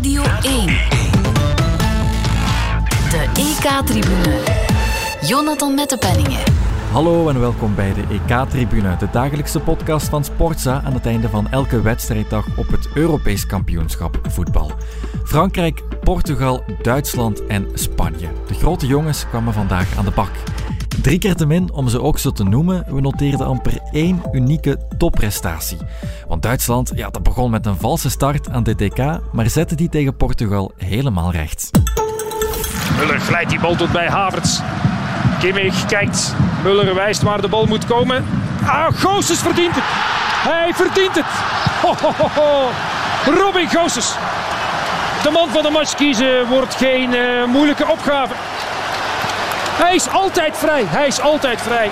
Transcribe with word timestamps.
Radio 0.00 0.22
1. 0.42 0.66
De 3.10 3.30
EK-tribune. 3.34 4.42
Jonathan 5.20 5.74
Mettepenningen. 5.74 6.40
Hallo 6.92 7.28
en 7.28 7.40
welkom 7.40 7.74
bij 7.74 7.92
de 7.94 8.02
EK-tribune, 8.10 8.96
de 8.96 9.08
dagelijkse 9.12 9.60
podcast 9.60 10.08
van 10.08 10.24
Sportza 10.24 10.82
aan 10.84 10.92
het 10.92 11.06
einde 11.06 11.28
van 11.28 11.50
elke 11.50 11.82
wedstrijddag 11.82 12.46
op 12.56 12.68
het 12.68 12.88
Europees 12.94 13.46
kampioenschap 13.46 14.18
voetbal. 14.22 14.70
Frankrijk, 15.24 15.82
Portugal, 16.00 16.64
Duitsland 16.82 17.46
en 17.46 17.68
Spanje. 17.74 18.28
De 18.46 18.54
grote 18.54 18.86
jongens 18.86 19.28
kwamen 19.28 19.52
vandaag 19.52 19.96
aan 19.96 20.04
de 20.04 20.10
bak. 20.10 20.30
Drie 21.02 21.18
keer 21.18 21.34
te 21.34 21.46
min 21.46 21.72
om 21.72 21.88
ze 21.88 22.02
ook 22.02 22.18
zo 22.18 22.30
te 22.30 22.44
noemen. 22.44 22.84
We 22.88 23.00
noteerden 23.00 23.46
amper 23.46 23.78
één 23.92 24.22
unieke 24.32 24.78
topprestatie. 24.98 25.78
Want 26.28 26.42
Duitsland, 26.42 26.92
ja, 26.94 27.10
dat 27.10 27.22
begon 27.22 27.50
met 27.50 27.66
een 27.66 27.76
valse 27.76 28.10
start 28.10 28.50
aan 28.50 28.62
DTK, 28.62 29.20
maar 29.32 29.50
zette 29.50 29.74
die 29.74 29.88
tegen 29.88 30.16
Portugal 30.16 30.72
helemaal 30.76 31.32
recht. 31.32 31.70
Muller 32.98 33.20
glijdt 33.20 33.50
die 33.50 33.60
bal 33.60 33.76
tot 33.76 33.92
bij 33.92 34.08
Havertz. 34.08 34.60
Kimmich 35.38 35.86
kijkt. 35.86 36.34
Muller 36.64 36.94
wijst 36.94 37.22
waar 37.22 37.40
de 37.40 37.48
bal 37.48 37.66
moet 37.66 37.86
komen. 37.86 38.24
Ah, 38.64 38.86
Goossens 38.92 39.38
verdient 39.38 39.74
het. 39.74 39.84
Hij 40.52 40.72
verdient 40.74 41.14
het. 41.14 41.26
Ho, 41.82 41.94
ho, 42.08 42.28
ho. 42.28 42.70
Robin 43.24 43.68
Goossens. 43.68 44.14
De 45.22 45.30
man 45.30 45.48
van 45.48 45.62
de 45.62 45.70
match 45.70 45.94
kiezen 45.94 46.46
wordt 46.48 46.74
geen 46.74 47.12
uh, 47.12 47.44
moeilijke 47.46 47.86
opgave. 47.88 48.34
Hij 49.80 49.94
is 49.94 50.08
altijd 50.08 50.56
vrij. 50.56 50.84
Hij 50.84 51.06
is 51.06 51.20
altijd 51.20 51.60
vrij. 51.60 51.90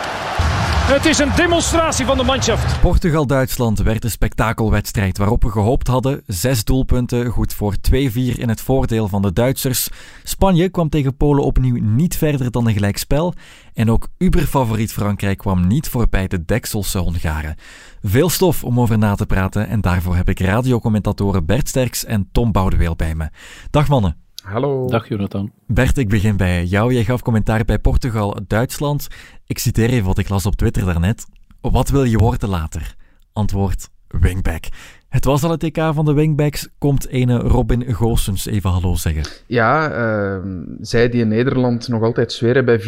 Het 0.95 1.05
is 1.05 1.19
een 1.19 1.33
demonstratie 1.37 2.05
van 2.05 2.17
de 2.17 2.23
manschaft. 2.23 2.81
Portugal-Duitsland 2.81 3.79
werd 3.79 4.05
een 4.05 4.11
spektakelwedstrijd 4.11 5.19
waarop 5.19 5.43
we 5.43 5.51
gehoopt 5.51 5.87
hadden. 5.87 6.23
Zes 6.27 6.65
doelpunten, 6.65 7.27
goed 7.27 7.55
voor 7.55 7.75
2-4 7.91 7.95
in 8.15 8.49
het 8.49 8.61
voordeel 8.61 9.09
van 9.09 9.23
de 9.23 9.33
Duitsers. 9.33 9.89
Spanje 10.23 10.69
kwam 10.69 10.89
tegen 10.89 11.17
Polen 11.17 11.45
opnieuw 11.45 11.83
niet 11.83 12.17
verder 12.17 12.51
dan 12.51 12.67
een 12.67 12.73
gelijkspel. 12.73 13.35
En 13.75 13.91
ook 13.91 14.09
uberfavoriet 14.19 14.93
Frankrijk 14.93 15.39
kwam 15.39 15.67
niet 15.67 15.89
voorbij 15.89 16.29
de 16.29 16.45
Dekselse 16.45 16.99
Hongaren. 16.99 17.57
Veel 18.03 18.29
stof 18.29 18.65
om 18.65 18.81
over 18.81 18.99
na 18.99 19.15
te 19.15 19.27
praten 19.27 19.69
en 19.69 19.81
daarvoor 19.81 20.17
heb 20.17 20.29
ik 20.29 20.41
radiocommentatoren 20.41 21.47
Bert 21.47 21.69
Sterks 21.69 22.05
en 22.05 22.29
Tom 22.33 22.53
Boudeweel 22.53 22.97
bij 22.97 23.15
me. 23.15 23.29
Dag 23.71 23.89
mannen. 23.89 24.28
Hallo. 24.49 24.87
Dag 24.87 25.09
Jonathan. 25.09 25.53
Bert, 25.67 25.99
ik 25.99 26.09
begin 26.09 26.37
bij 26.37 26.65
jou. 26.65 26.93
Jij 26.93 27.05
gaf 27.05 27.23
commentaar 27.23 27.65
bij 27.65 27.79
Portugal-Duitsland. 27.79 29.09
Ik 29.47 29.59
citeer 29.59 29.91
even 29.91 30.07
wat 30.07 30.19
ik 30.19 30.29
las 30.29 30.47
op 30.47 30.57
Twitter 30.57 30.85
daarnet. 30.85 31.27
Wat 31.61 31.89
wil 31.89 32.05
je 32.05 32.19
worden 32.19 32.49
later? 32.49 32.95
Antwoord, 33.33 33.89
wingback. 34.09 34.65
Het 35.09 35.25
was 35.25 35.43
al 35.43 35.51
het 35.51 35.61
TK 35.61 35.77
van 35.93 36.05
de 36.05 36.13
wingbacks. 36.13 36.69
Komt 36.79 37.09
ene 37.09 37.39
Robin 37.39 37.95
Goossens 37.95 38.47
even 38.47 38.71
hallo 38.71 38.95
zeggen? 38.95 39.23
Ja, 39.47 39.93
uh, 39.93 40.51
zij 40.81 41.09
die 41.09 41.21
in 41.21 41.29
Nederland 41.29 41.89
nog 41.89 42.03
altijd 42.03 42.33
zweren 42.33 42.65
bij 42.65 42.81
4-3-3, 42.81 42.85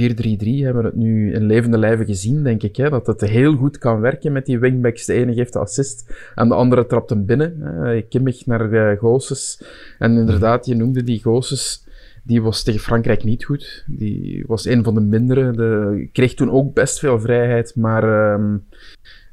hebben 0.64 0.84
het 0.84 0.96
nu 0.96 1.32
in 1.34 1.46
levende 1.46 1.78
lijven 1.78 2.06
gezien, 2.06 2.42
denk 2.42 2.62
ik. 2.62 2.76
Hè, 2.76 2.90
dat 2.90 3.06
het 3.06 3.20
heel 3.20 3.56
goed 3.56 3.78
kan 3.78 4.00
werken 4.00 4.32
met 4.32 4.46
die 4.46 4.58
wingbacks. 4.58 5.04
De 5.04 5.12
ene 5.12 5.34
geeft 5.34 5.52
de 5.52 5.58
assist 5.58 6.30
en 6.34 6.48
de 6.48 6.54
andere 6.54 6.86
trapt 6.86 7.10
hem 7.10 7.26
binnen. 7.26 7.56
Uh, 7.58 8.02
Kimmich 8.08 8.46
naar 8.46 8.72
uh, 8.72 8.98
Goossens. 8.98 9.62
En 9.98 10.16
inderdaad, 10.16 10.66
je 10.66 10.74
noemde 10.74 11.02
die 11.02 11.20
Goossens 11.20 11.88
die 12.22 12.42
was 12.42 12.62
tegen 12.62 12.80
Frankrijk 12.80 13.24
niet 13.24 13.44
goed. 13.44 13.84
Die 13.86 14.44
was 14.46 14.64
een 14.64 14.84
van 14.84 14.94
de 14.94 15.00
mindere. 15.00 15.50
De, 15.50 16.08
kreeg 16.12 16.34
toen 16.34 16.50
ook 16.50 16.74
best 16.74 16.98
veel 16.98 17.20
vrijheid, 17.20 17.76
maar 17.76 18.32
um, 18.32 18.64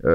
uh, 0.01 0.13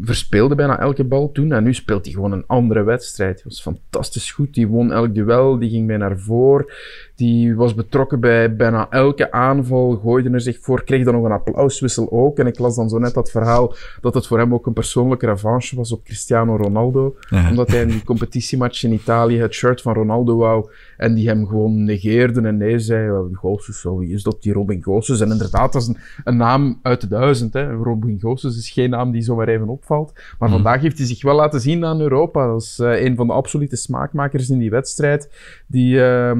verspeelde 0.00 0.54
bijna 0.54 0.80
elke 0.80 1.04
bal 1.04 1.32
toen. 1.32 1.52
En 1.52 1.64
nu 1.64 1.74
speelt 1.74 2.04
hij 2.04 2.14
gewoon 2.14 2.32
een 2.32 2.44
andere 2.46 2.82
wedstrijd. 2.82 3.34
Hij 3.34 3.44
was 3.44 3.62
fantastisch 3.62 4.32
goed. 4.32 4.54
Die 4.54 4.68
won 4.68 4.92
elk 4.92 5.14
duel, 5.14 5.58
die 5.58 5.70
ging 5.70 5.86
bij 5.86 5.96
naar 5.96 6.18
voor. 6.18 6.72
Die 7.16 7.56
was 7.56 7.74
betrokken 7.74 8.20
bij 8.20 8.56
bijna 8.56 8.86
elke 8.90 9.32
aanval, 9.32 9.96
gooide 10.02 10.30
er 10.30 10.40
zich 10.40 10.58
voor, 10.60 10.84
kreeg 10.84 11.04
dan 11.04 11.14
nog 11.14 11.24
een 11.24 11.32
applauswissel 11.32 12.10
ook. 12.12 12.38
En 12.38 12.46
ik 12.46 12.58
las 12.58 12.76
dan 12.76 12.88
zo 12.88 12.98
net 12.98 13.14
dat 13.14 13.30
verhaal 13.30 13.74
dat 14.00 14.14
het 14.14 14.26
voor 14.26 14.38
hem 14.38 14.54
ook 14.54 14.66
een 14.66 14.72
persoonlijke 14.72 15.26
revanche 15.26 15.76
was 15.76 15.92
op 15.92 16.04
Cristiano 16.04 16.56
Ronaldo. 16.56 17.16
Ja. 17.30 17.50
Omdat 17.50 17.68
hij 17.68 17.82
in 17.82 17.88
die 17.88 18.04
competitiematch 18.04 18.82
in 18.82 18.92
Italië 18.92 19.38
het 19.38 19.54
shirt 19.54 19.82
van 19.82 19.94
Ronaldo 19.94 20.36
wou 20.36 20.70
en 20.96 21.14
die 21.14 21.28
hem 21.28 21.46
gewoon 21.46 21.84
negeerde 21.84 22.40
en 22.40 22.56
nee 22.56 22.78
zei, 22.78 23.28
Goossens, 23.32 23.80
zo, 23.80 23.98
wie 23.98 24.12
is 24.12 24.22
dat, 24.22 24.42
die 24.42 24.52
Robin 24.52 24.82
Goossens? 24.82 25.20
En 25.20 25.30
inderdaad, 25.30 25.72
dat 25.72 25.82
is 25.82 25.88
een, 25.88 25.96
een 26.24 26.36
naam 26.36 26.78
uit 26.82 27.00
de 27.00 27.08
duizend. 27.08 27.52
Hè. 27.52 27.72
Robin 27.72 28.20
Goossens 28.20 28.56
is 28.56 28.70
geen 28.70 28.90
naam 28.90 29.10
die 29.10 29.19
zomaar 29.22 29.48
even 29.48 29.68
opvalt. 29.68 30.12
Maar 30.38 30.48
mm. 30.48 30.54
vandaag 30.54 30.80
heeft 30.80 30.98
hij 30.98 31.06
zich 31.06 31.22
wel 31.22 31.34
laten 31.34 31.60
zien 31.60 31.84
aan 31.84 32.00
Europa. 32.00 32.46
Dat 32.46 32.62
is 32.62 32.78
uh, 32.78 33.04
een 33.04 33.16
van 33.16 33.26
de 33.26 33.32
absolute 33.32 33.76
smaakmakers 33.76 34.50
in 34.50 34.58
die 34.58 34.70
wedstrijd. 34.70 35.30
Die... 35.66 35.94
Uh, 35.94 36.32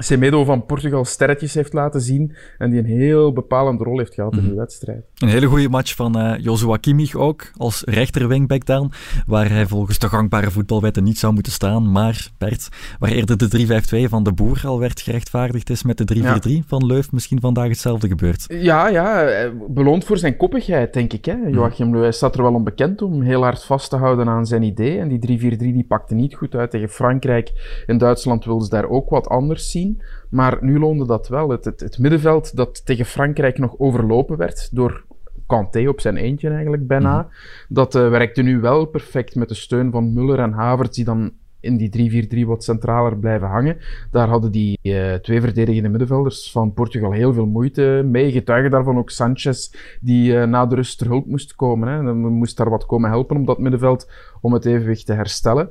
Semedo 0.00 0.44
van 0.44 0.66
Portugal 0.66 1.04
sterretjes 1.04 1.54
heeft 1.54 1.72
laten 1.72 2.00
zien 2.00 2.34
en 2.58 2.70
die 2.70 2.78
een 2.78 2.86
heel 2.86 3.32
bepalende 3.32 3.84
rol 3.84 3.98
heeft 3.98 4.14
gehad 4.14 4.36
in 4.36 4.44
die 4.44 4.54
wedstrijd. 4.54 5.04
Een 5.14 5.28
hele 5.28 5.46
goede 5.46 5.68
match 5.68 5.94
van 5.94 6.18
uh, 6.18 6.34
Joshua 6.38 6.76
Kimmich 6.76 7.14
ook, 7.14 7.50
als 7.56 7.82
rechter 7.84 8.28
wingback 8.28 8.66
dan, 8.66 8.92
waar 9.26 9.50
hij 9.50 9.66
volgens 9.66 9.98
de 9.98 10.08
gangbare 10.08 10.50
voetbalwetten 10.50 11.04
niet 11.04 11.18
zou 11.18 11.32
moeten 11.32 11.52
staan, 11.52 11.90
maar 11.90 12.28
Bert, 12.38 12.68
waar 12.98 13.10
eerder 13.10 13.38
de 13.38 14.06
3-5-2 14.06 14.08
van 14.08 14.22
de 14.22 14.32
Boer 14.32 14.60
al 14.64 14.78
werd 14.78 15.00
gerechtvaardigd 15.00 15.70
is 15.70 15.82
met 15.82 15.98
de 15.98 16.14
3-4-3 16.16 16.20
ja. 16.20 16.38
van 16.66 16.86
Leuf, 16.86 17.12
misschien 17.12 17.40
vandaag 17.40 17.68
hetzelfde 17.68 18.08
gebeurt. 18.08 18.44
Ja, 18.48 18.88
ja, 18.88 19.28
beloond 19.68 20.04
voor 20.04 20.18
zijn 20.18 20.36
koppigheid, 20.36 20.92
denk 20.92 21.12
ik. 21.12 21.24
Hè. 21.24 21.36
Joachim 21.50 21.96
Leuf 21.96 22.14
staat 22.14 22.34
er 22.34 22.42
wel 22.42 22.54
onbekend 22.54 23.02
om 23.02 23.22
heel 23.22 23.42
hard 23.42 23.64
vast 23.64 23.90
te 23.90 23.96
houden 23.96 24.28
aan 24.28 24.46
zijn 24.46 24.62
idee 24.62 24.98
en 24.98 25.18
die 25.18 25.40
3-4-3 25.40 25.56
die 25.56 25.84
pakte 25.88 26.14
niet 26.14 26.34
goed 26.34 26.54
uit 26.54 26.70
tegen 26.70 26.88
Frankrijk. 26.88 27.82
In 27.86 27.98
Duitsland 27.98 28.44
wilden 28.44 28.64
ze 28.64 28.70
daar 28.70 28.88
ook 28.88 29.10
wat 29.10 29.28
anders 29.28 29.70
zien. 29.70 29.87
Maar 30.28 30.58
nu 30.60 30.78
loonde 30.78 31.06
dat 31.06 31.28
wel. 31.28 31.48
Het, 31.48 31.64
het, 31.64 31.80
het, 31.80 31.98
middenveld 31.98 32.56
dat 32.56 32.86
tegen 32.86 33.04
Frankrijk 33.04 33.58
nog 33.58 33.78
overlopen 33.78 34.36
werd 34.36 34.68
door 34.72 35.04
Kanté 35.46 35.88
op 35.88 36.00
zijn 36.00 36.16
eentje 36.16 36.50
eigenlijk 36.50 36.86
bijna. 36.86 37.14
Mm 37.14 37.20
-hmm. 37.20 37.30
Dat 37.68 37.94
uh, 37.94 38.08
werkte 38.08 38.42
nu 38.42 38.60
wel 38.60 38.84
perfect 38.84 39.34
met 39.34 39.48
de 39.48 39.54
steun 39.54 39.90
van 39.90 40.12
Muller 40.12 40.38
en 40.38 40.52
Havertz 40.52 40.96
die 40.96 41.04
dan 41.04 41.32
in 41.60 41.76
die 41.76 42.26
3-4-3 42.44 42.46
wat 42.46 42.64
centraler 42.64 43.18
blijven 43.18 43.48
hangen. 43.48 43.76
Daar 44.10 44.28
hadden 44.28 44.52
die 44.52 44.78
uh, 44.82 45.14
twee 45.14 45.40
verdedigende 45.40 45.88
middenvelders 45.88 46.50
van 46.52 46.72
Portugal 46.72 47.12
heel 47.12 47.32
veel 47.32 47.46
moeite 47.46 48.02
mee. 48.04 48.32
Getuigen 48.32 48.70
daarvan 48.70 48.98
ook 48.98 49.10
Sanchez, 49.10 49.70
die 50.00 50.32
uh, 50.32 50.44
na 50.44 50.66
de 50.66 50.74
rust 50.74 50.98
ter 50.98 51.06
hulp 51.06 51.26
moest 51.26 51.54
komen. 51.54 51.88
Hè. 51.88 52.02
Dan 52.02 52.18
moest 52.18 52.56
daar 52.56 52.70
wat 52.70 52.86
komen 52.86 53.10
helpen 53.10 53.36
om 53.36 53.44
dat 53.44 53.58
middenveld 53.58 54.10
om 54.40 54.52
het 54.52 54.64
evenwicht 54.64 55.06
te 55.06 55.12
herstellen. 55.12 55.70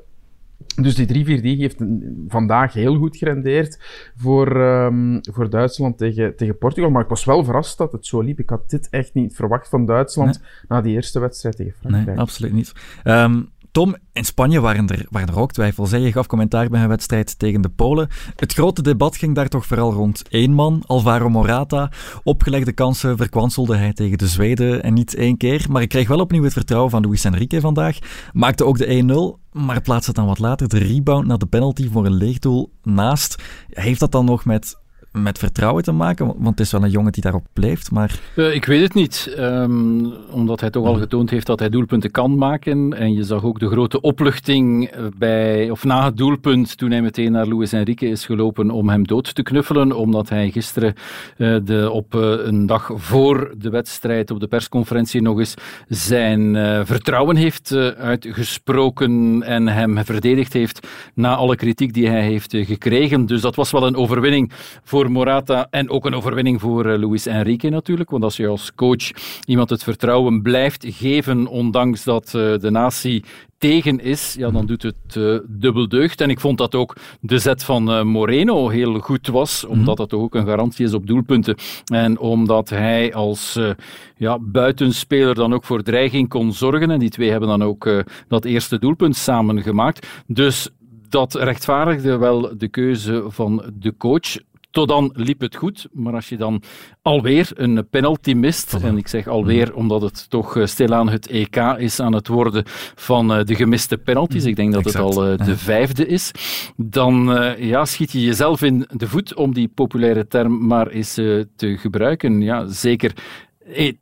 Dus 0.82 0.96
die 0.96 1.40
3-4-3 1.40 1.42
heeft 1.42 1.84
vandaag 2.28 2.74
heel 2.74 2.96
goed 2.96 3.18
gerendeerd 3.18 3.80
voor, 4.16 4.58
um, 4.58 5.20
voor 5.32 5.50
Duitsland 5.50 5.98
tegen, 5.98 6.36
tegen 6.36 6.58
Portugal. 6.58 6.90
Maar 6.90 7.04
ik 7.04 7.10
was 7.10 7.26
wel 7.26 7.44
verrast 7.44 7.78
dat 7.78 7.92
het 7.92 8.06
zo 8.06 8.22
liep. 8.22 8.40
Ik 8.40 8.50
had 8.50 8.70
dit 8.70 8.90
echt 8.90 9.14
niet 9.14 9.36
verwacht 9.36 9.70
van 9.70 9.86
Duitsland 9.86 10.40
nee. 10.40 10.50
na 10.68 10.82
die 10.82 10.94
eerste 10.94 11.20
wedstrijd 11.20 11.56
tegen 11.56 11.74
Frankrijk. 11.80 12.08
Nee, 12.08 12.18
absoluut 12.18 12.54
niet. 12.54 12.74
Um, 13.04 13.50
Tom, 13.78 13.96
in 14.14 14.26
Spanje 14.26 14.60
waren 14.60 14.88
er, 14.88 15.06
waren 15.10 15.28
er 15.28 15.40
ook 15.40 15.52
twijfels. 15.52 15.90
Je 15.90 16.12
gaf 16.12 16.28
commentaar 16.28 16.70
bij 16.70 16.82
een 16.82 16.88
wedstrijd 16.88 17.40
tegen 17.40 17.62
de 17.62 17.70
Polen. 17.70 18.10
Het 18.36 18.54
grote 18.54 18.82
debat 18.82 19.18
ging 19.18 19.36
daar 19.36 19.48
toch 19.48 19.66
vooral 19.66 19.94
rond 19.94 20.24
één 20.30 20.52
man, 20.52 20.84
Alvaro 20.86 21.30
Morata. 21.30 21.92
Opgelegde 22.24 22.72
kansen 22.72 23.18
verkwanselde 23.18 23.76
hij 23.76 23.94
tegen 23.94 24.18
de 24.18 24.28
Zweden 24.28 24.84
en 24.84 24.94
niet 24.94 25.16
één 25.16 25.38
keer. 25.38 25.66
Maar 25.70 25.82
ik 25.82 25.90
kreeg 25.90 26.08
wel 26.08 26.20
opnieuw 26.20 26.44
het 26.44 26.54
vertrouwen 26.54 26.92
van 26.92 27.06
Luis 27.06 27.24
Enrique 27.24 27.62
vandaag. 27.62 27.98
Maakte 28.34 28.66
ook 28.66 28.78
de 28.78 29.38
1-0, 29.52 29.52
maar 29.62 29.82
plaatste 29.82 30.14
dan 30.14 30.26
wat 30.26 30.40
later 30.40 30.68
de 30.68 30.78
rebound 30.80 31.28
naar 31.28 31.38
de 31.38 31.46
penalty 31.46 31.90
voor 31.90 32.06
een 32.06 32.18
leegdoel 32.18 32.72
naast. 32.84 33.44
Heeft 33.70 34.00
dat 34.00 34.12
dan 34.12 34.26
nog 34.26 34.46
met 34.46 34.78
met 35.22 35.38
vertrouwen 35.38 35.84
te 35.84 35.92
maken? 35.92 36.26
Want 36.26 36.50
het 36.50 36.60
is 36.60 36.72
wel 36.72 36.84
een 36.84 36.90
jongen 36.90 37.12
die 37.12 37.24
daarop 37.24 37.46
blijft, 37.54 37.92
maar... 37.92 38.20
Uh, 38.36 38.56
ik 38.56 38.66
weet 38.66 38.82
het 38.82 38.94
niet. 38.94 39.36
Um, 39.40 40.14
omdat 40.32 40.60
hij 40.60 40.70
toch 40.70 40.86
al 40.86 40.96
getoond 40.96 41.30
heeft 41.30 41.46
dat 41.46 41.60
hij 41.60 41.70
doelpunten 41.70 42.12
kan 42.12 42.38
maken. 42.38 42.94
En 42.94 43.14
je 43.14 43.24
zag 43.24 43.44
ook 43.44 43.60
de 43.60 43.68
grote 43.68 44.02
opluchting 44.02 44.92
bij, 45.18 45.70
of 45.70 45.84
na 45.84 46.06
het 46.06 46.18
doelpunt 46.18 46.78
toen 46.78 46.92
hij 46.92 47.02
meteen 47.02 47.32
naar 47.32 47.48
Luis 47.48 47.74
Enrique 47.74 48.10
is 48.10 48.26
gelopen 48.26 48.72
om 48.72 48.90
hem 48.90 49.08
dood 49.08 49.36
te 49.36 49.44
knuffelen. 49.44 49.92
Omdat 49.92 50.30
hij 50.30 50.52
gisteren 50.52 50.94
uh, 51.38 51.58
de, 51.64 51.90
op 51.92 52.16
uh, 52.16 52.22
een 52.22 52.66
dag 52.66 52.92
voor 52.96 53.54
de 53.58 53.70
wedstrijd 53.70 54.32
op 54.32 54.40
de 54.40 54.48
persconferentie 54.48 55.22
nog 55.22 55.40
eens 55.40 55.54
zijn 55.88 56.56
vertrouwen 56.86 57.36
heeft 57.36 57.76
uitgesproken 57.98 59.44
en 59.44 59.68
hem 59.68 60.06
verdedigd 60.06 60.54
heeft 60.54 60.88
na 61.14 61.36
alle 61.36 61.56
kritiek 61.56 61.94
die 61.94 62.08
hij 62.08 62.22
heeft 62.22 62.56
gekregen. 62.60 63.26
Dus 63.26 63.42
dat 63.42 63.56
was 63.56 63.72
wel 63.72 63.88
een 63.88 63.96
overwinning 63.96 64.52
voor 64.84 65.07
Morata 65.10 65.68
en 65.70 65.90
ook 65.90 66.06
een 66.06 66.16
overwinning 66.16 66.62
voor 66.62 66.86
uh, 66.86 67.00
Luis 67.00 67.26
Enrique 67.26 67.70
natuurlijk. 67.70 68.10
Want 68.10 68.24
als 68.24 68.38
je 68.38 68.48
als 68.48 68.74
coach 68.76 69.12
iemand 69.46 69.70
het 69.70 69.84
vertrouwen 69.84 70.42
blijft 70.42 70.86
geven, 70.88 71.48
ondanks 71.48 72.04
dat 72.04 72.34
uh, 72.36 72.58
de 72.58 72.70
natie 72.72 73.24
tegen 73.58 74.00
is, 74.00 74.36
ja, 74.38 74.50
dan 74.50 74.66
doet 74.66 74.84
het 74.84 75.16
uh, 75.18 75.40
dubbel 75.48 75.88
deugd. 75.88 76.22
En 76.22 76.30
ik 76.30 76.40
vond 76.40 76.58
dat 76.58 76.76
ook 76.76 76.96
de 77.20 77.40
zet 77.40 77.64
van 77.64 77.90
uh, 77.90 78.04
Moreno 78.04 78.70
heel 78.70 79.00
goed 79.00 79.28
was, 79.28 79.66
omdat 79.66 79.98
dat 79.98 80.14
ook 80.14 80.36
een 80.36 80.46
garantie 80.46 80.86
is 80.86 80.94
op 80.94 81.08
doelpunten. 81.08 81.56
En 81.86 82.20
omdat 82.20 82.70
hij 82.70 83.14
als 83.14 83.56
uh, 83.58 83.70
ja, 84.18 84.40
buitenspeler 84.40 85.36
dan 85.36 85.54
ook 85.54 85.64
voor 85.64 85.84
dreiging 85.84 86.30
kon 86.30 86.54
zorgen. 86.54 86.92
En 86.92 87.00
die 87.00 87.10
twee 87.10 87.30
hebben 87.30 87.50
dan 87.50 87.64
ook 87.64 88.06
dat 88.28 88.46
eerste 88.46 88.80
doelpunt 88.80 89.16
samen 89.16 89.62
gemaakt. 89.62 90.08
Dus 90.28 90.70
dat 91.10 91.34
rechtvaardigde 91.34 92.18
wel 92.18 92.58
de 92.58 92.68
keuze 92.68 93.24
van 93.28 93.64
de 93.74 93.94
coach. 93.98 94.38
Tot 94.72 94.88
dan 94.88 95.12
liep 95.14 95.42
het 95.42 95.56
goed, 95.56 95.88
maar 95.92 96.14
als 96.14 96.30
je 96.30 96.38
dan 96.38 96.62
alweer 97.02 97.50
een 97.54 97.88
penalty 97.90 98.34
mist, 98.34 98.74
en 98.74 98.98
ik 98.98 99.08
zeg 99.08 99.28
alweer 99.28 99.76
omdat 99.76 100.02
het 100.02 100.30
toch 100.30 100.58
stilaan 100.64 101.10
het 101.10 101.28
EK 101.28 101.56
is 101.78 102.00
aan 102.00 102.14
het 102.14 102.28
worden 102.28 102.64
van 102.96 103.28
de 103.28 103.56
gemiste 103.56 103.98
penalties, 103.98 104.46
ik 104.46 104.56
denk 104.56 104.74
dat 104.74 104.86
het 104.86 104.96
al 104.96 105.14
de 105.38 105.58
vijfde 105.58 106.08
is, 106.08 106.32
dan 106.76 107.16
ja, 107.60 107.86
schiet 107.86 108.12
je 108.12 108.22
jezelf 108.22 108.62
in 108.62 108.88
de 108.92 109.08
voet, 109.08 109.36
om 109.36 109.54
die 109.54 109.68
populaire 109.68 110.28
term 110.28 110.68
maar 110.68 110.88
eens 110.88 111.14
te 111.14 111.78
gebruiken. 111.78 112.42
Ja, 112.42 112.68
zeker 112.68 113.12
eh, 113.16 113.47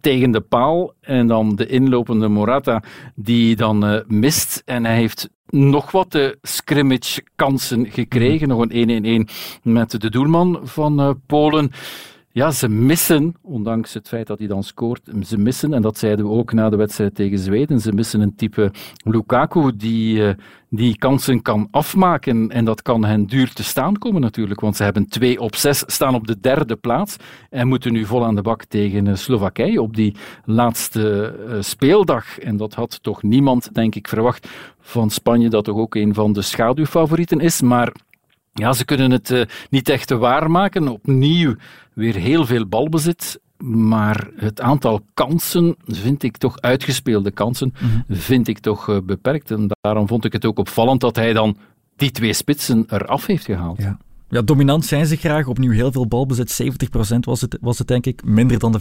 tegen 0.02 0.32
de 0.32 0.42
paal 0.42 0.94
en 1.02 1.28
dan 1.28 1.56
de 1.56 1.66
inlopende 1.68 2.28
Morata 2.28 2.84
die 3.16 3.56
dan 3.56 3.92
uh, 3.92 4.00
mist. 4.08 4.62
En 4.66 4.86
hij 4.86 4.96
heeft 4.96 5.30
nog 5.50 5.92
wat 5.92 6.12
de 6.12 6.38
scrimmage 6.42 7.24
kansen 7.36 7.92
gekregen. 7.92 8.48
Nog 8.48 8.66
een 8.70 9.28
1-1 9.28 9.32
met 9.64 10.02
de 10.02 10.10
doelman 10.10 10.60
van 10.64 11.22
Polen. 11.26 11.72
Ja, 12.36 12.52
ze 12.52 12.70
missen, 12.70 13.36
ondanks 13.42 13.94
het 13.94 14.08
feit 14.08 14.28
dat 14.28 14.40
hij 14.40 14.48
dan 14.48 14.64
scoort, 14.64 15.10
ze 15.26 15.38
missen, 15.38 15.74
en 15.74 15.82
dat 15.82 15.98
zeiden 15.98 16.26
we 16.26 16.32
ook 16.32 16.54
na 16.54 16.70
de 16.70 16.76
wedstrijd 16.76 17.16
tegen 17.16 17.40
Zweden, 17.40 17.80
ze 17.80 17.92
missen 17.92 18.22
een 18.22 18.36
type 18.36 18.72
Lukaku 19.04 19.76
die 19.76 20.18
uh, 20.18 20.30
die 20.76 20.98
kansen 20.98 21.42
kan 21.42 21.68
afmaken. 21.72 22.50
En 22.50 22.66
dat 22.66 22.82
kan 22.82 23.06
hen 23.06 23.26
duur 23.26 23.54
te 23.54 23.64
staan 23.64 23.98
komen 23.98 24.22
natuurlijk, 24.22 24.60
want 24.60 24.76
ze 24.76 24.84
hebben 24.84 25.08
2 25.10 25.40
op 25.40 25.56
6, 25.56 25.84
staan 25.88 26.16
op 26.16 26.28
de 26.28 26.40
derde 26.40 26.76
plaats 26.76 27.16
en 27.50 27.68
moeten 27.68 27.94
nu 27.94 28.06
vol 28.06 28.26
aan 28.26 28.36
de 28.36 28.42
bak 28.42 28.64
tegen 28.64 29.06
uh, 29.06 29.16
Slowakije 29.16 29.82
op 29.82 29.96
die 29.96 30.16
laatste 30.46 31.36
uh, 31.50 31.56
speeldag. 31.60 32.40
En 32.40 32.58
dat 32.58 32.74
had 32.74 33.04
toch 33.04 33.24
niemand, 33.24 33.74
denk 33.74 33.96
ik, 33.96 34.08
verwacht 34.08 34.50
van 34.80 35.10
Spanje, 35.10 35.50
dat 35.50 35.64
toch 35.64 35.78
ook 35.78 35.96
een 35.96 36.14
van 36.14 36.34
de 36.34 36.42
schaduwfavorieten 36.42 37.40
is. 37.40 37.62
Maar 37.62 37.94
ja, 38.60 38.74
ze 38.74 38.86
kunnen 38.86 39.12
het 39.12 39.30
uh, 39.30 39.42
niet 39.70 39.90
echt 39.90 40.10
waarmaken. 40.10 40.88
Opnieuw 40.88 41.56
weer 41.94 42.16
heel 42.16 42.46
veel 42.46 42.68
balbezit. 42.68 43.40
Maar 43.58 44.30
het 44.36 44.62
aantal 44.62 45.02
kansen 45.14 45.76
vind 45.86 46.24
ik 46.24 46.38
toch, 46.38 46.60
uitgespeelde 46.60 47.32
kansen, 47.32 47.74
mm 47.80 47.90
-hmm. 47.90 48.16
vind 48.16 48.48
ik 48.48 48.60
toch 48.60 48.88
uh, 48.88 48.98
beperkt. 49.04 49.52
En 49.52 49.70
daarom 49.82 50.08
vond 50.08 50.26
ik 50.26 50.34
het 50.34 50.46
ook 50.46 50.60
opvallend 50.60 51.02
dat 51.02 51.16
hij 51.16 51.34
dan 51.34 51.58
die 51.96 52.12
twee 52.12 52.34
spitsen 52.34 52.86
eraf 52.90 53.26
heeft 53.26 53.46
gehaald. 53.46 53.82
Ja. 53.82 53.98
Ja, 54.30 54.42
dominant 54.42 54.86
zijn 54.86 55.06
ze 55.06 55.16
graag. 55.16 55.48
Opnieuw 55.48 55.72
heel 55.72 55.92
veel 55.92 56.08
balbezit. 56.08 56.62
70% 57.14 57.20
was 57.20 57.42
het, 57.42 57.58
was 57.62 57.78
het, 57.78 57.88
denk 57.88 58.06
ik. 58.06 58.24
Minder 58.24 58.60
dan 58.60 58.72
de 58.72 58.80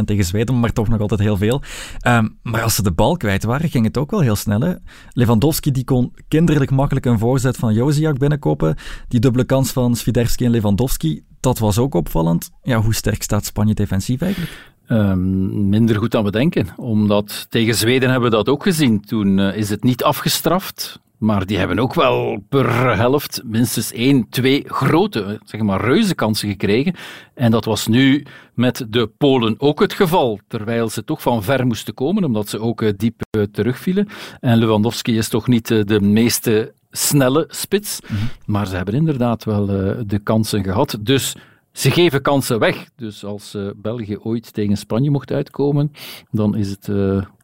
85% 0.00 0.04
tegen 0.04 0.24
Zweden, 0.24 0.60
maar 0.60 0.72
toch 0.72 0.88
nog 0.88 1.00
altijd 1.00 1.20
heel 1.20 1.36
veel. 1.36 1.62
Um, 2.06 2.38
maar 2.42 2.62
als 2.62 2.74
ze 2.74 2.82
de 2.82 2.92
bal 2.92 3.16
kwijt 3.16 3.44
waren, 3.44 3.70
ging 3.70 3.84
het 3.84 3.98
ook 3.98 4.10
wel 4.10 4.20
heel 4.20 4.36
snel. 4.36 4.78
Lewandowski 5.12 5.70
die 5.70 5.84
kon 5.84 6.12
kinderlijk 6.28 6.70
makkelijk 6.70 7.06
een 7.06 7.18
voorzet 7.18 7.56
van 7.56 7.74
Joziak 7.74 8.18
binnenkopen. 8.18 8.76
Die 9.08 9.20
dubbele 9.20 9.44
kans 9.44 9.72
van 9.72 9.96
Swiderski 9.96 10.44
en 10.44 10.50
Lewandowski, 10.50 11.24
dat 11.40 11.58
was 11.58 11.78
ook 11.78 11.94
opvallend. 11.94 12.50
Ja, 12.62 12.80
hoe 12.80 12.94
sterk 12.94 13.22
staat 13.22 13.44
Spanje 13.44 13.74
defensief 13.74 14.20
eigenlijk? 14.20 14.72
Um, 14.88 15.68
minder 15.68 15.96
goed 15.96 16.10
dan 16.10 16.24
we 16.24 16.30
denken. 16.30 16.66
Omdat 16.76 17.46
tegen 17.48 17.74
Zweden 17.74 18.10
hebben 18.10 18.30
we 18.30 18.36
dat 18.36 18.48
ook 18.48 18.62
gezien. 18.62 19.00
Toen 19.00 19.38
uh, 19.38 19.56
is 19.56 19.70
het 19.70 19.82
niet 19.82 20.02
afgestraft. 20.02 21.02
Maar 21.18 21.46
die 21.46 21.58
hebben 21.58 21.78
ook 21.78 21.94
wel 21.94 22.44
per 22.48 22.96
helft 22.96 23.42
minstens 23.44 23.92
één, 23.92 24.28
twee 24.28 24.64
grote, 24.66 25.40
zeg 25.44 25.60
maar 25.60 25.80
reuze 25.80 26.14
kansen 26.14 26.48
gekregen. 26.48 26.94
En 27.34 27.50
dat 27.50 27.64
was 27.64 27.86
nu 27.86 28.26
met 28.54 28.86
de 28.88 29.06
Polen 29.06 29.54
ook 29.58 29.80
het 29.80 29.92
geval. 29.92 30.40
Terwijl 30.48 30.88
ze 30.88 31.04
toch 31.04 31.22
van 31.22 31.42
ver 31.42 31.66
moesten 31.66 31.94
komen, 31.94 32.24
omdat 32.24 32.48
ze 32.48 32.60
ook 32.60 32.98
diep 32.98 33.22
terugvielen. 33.52 34.08
En 34.40 34.58
Lewandowski 34.58 35.16
is 35.16 35.28
toch 35.28 35.48
niet 35.48 35.68
de 35.68 36.00
meeste 36.00 36.72
snelle 36.90 37.44
spits. 37.48 38.00
Mm-hmm. 38.00 38.28
Maar 38.46 38.66
ze 38.66 38.76
hebben 38.76 38.94
inderdaad 38.94 39.44
wel 39.44 39.66
de 40.06 40.20
kansen 40.22 40.64
gehad. 40.64 40.98
Dus 41.00 41.36
ze 41.72 41.90
geven 41.90 42.22
kansen 42.22 42.58
weg. 42.58 42.88
Dus 42.96 43.24
als 43.24 43.56
België 43.76 44.16
ooit 44.16 44.52
tegen 44.52 44.76
Spanje 44.76 45.10
mocht 45.10 45.32
uitkomen, 45.32 45.92
dan 46.30 46.56
is 46.56 46.70
het 46.70 46.88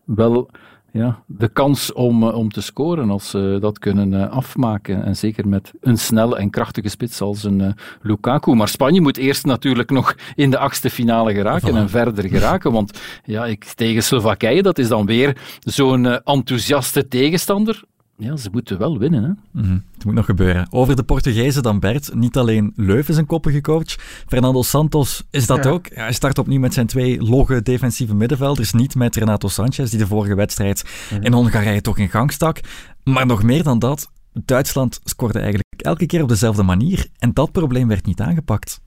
wel 0.05 0.51
ja, 0.93 1.23
de 1.27 1.49
kans 1.49 1.93
om, 1.93 2.23
uh, 2.23 2.35
om 2.35 2.51
te 2.51 2.61
scoren 2.61 3.11
als 3.11 3.31
ze 3.31 3.59
dat 3.61 3.79
kunnen 3.79 4.31
afmaken. 4.31 5.05
En 5.05 5.17
zeker 5.17 5.49
met 5.49 5.73
een 5.81 5.99
snelle 5.99 6.37
en 6.37 6.51
krachtige 6.51 6.89
spits 6.89 7.21
als 7.21 7.45
een 7.45 7.75
Lukaku. 8.03 8.55
Maar 8.55 8.69
Spanje 8.69 9.01
moet 9.01 9.17
eerst 9.17 9.47
natuurlijk 9.47 9.91
nog 9.91 10.15
in 10.35 10.51
de 10.51 10.59
achtste 10.59 10.91
finale 10.91 11.35
geraken 11.35 11.77
en 11.77 11.89
verder 11.89 12.29
geraken. 12.29 12.73
Want 12.73 13.01
ja, 13.25 13.47
ik, 13.47 13.65
tegen 13.65 14.03
Slowakije, 14.03 14.63
dat 14.63 14.79
is 14.79 14.89
dan 14.89 15.07
weer 15.07 15.37
zo'n 15.61 16.23
enthousiaste 16.25 17.09
tegenstander 17.09 17.83
ja, 18.21 18.37
ze 18.37 18.49
moeten 18.53 18.79
wel 18.79 18.99
winnen. 18.99 19.23
Hè? 19.23 19.29
Mm 19.29 19.65
-hmm. 19.69 19.85
Het 19.95 20.05
moet 20.05 20.15
nog 20.15 20.25
gebeuren. 20.25 20.67
Over 20.71 20.97
de 20.97 21.03
Portugezen 21.03 21.63
dan 21.63 21.81
Bert. 21.81 22.15
Niet 22.15 22.37
alleen 22.37 22.73
Leuven 22.77 23.13
is 23.13 23.19
een 23.19 23.27
koppige 23.27 23.61
coach. 23.61 23.97
Fernando 24.27 24.63
Santos 24.63 25.27
is 25.31 25.47
dat 25.47 25.65
ja. 25.65 25.71
ook. 25.71 25.87
Ja, 25.87 26.03
hij 26.03 26.13
start 26.13 26.39
opnieuw 26.39 26.61
met 26.61 26.75
zijn 26.75 26.87
twee 26.87 27.23
logge 27.23 27.63
defensieve 27.63 28.15
middenvelders. 28.15 28.73
Niet 28.73 28.95
met 28.95 29.17
Renato 29.17 29.49
Sanchez, 29.49 29.91
die 29.91 29.99
de 29.99 30.07
vorige 30.07 30.35
wedstrijd 30.35 30.83
mm 30.83 31.17
-hmm. 31.17 31.27
in 31.27 31.33
Hongarije 31.33 31.81
toch 31.81 31.99
in 31.99 32.09
gang 32.09 32.33
stak. 32.33 32.61
Maar 33.05 33.27
nog 33.27 33.43
meer 33.43 33.63
dan 33.63 33.79
dat. 33.79 34.11
Duitsland 34.33 35.01
scoorde 35.05 35.39
eigenlijk 35.39 35.69
elke 35.77 36.07
keer 36.07 36.23
op 36.23 36.29
dezelfde 36.29 36.63
manier. 36.63 37.07
En 37.19 37.33
dat 37.33 37.53
probleem 37.53 37.89
werd 37.89 38.07
niet 38.07 38.21
aangepakt. 38.21 38.81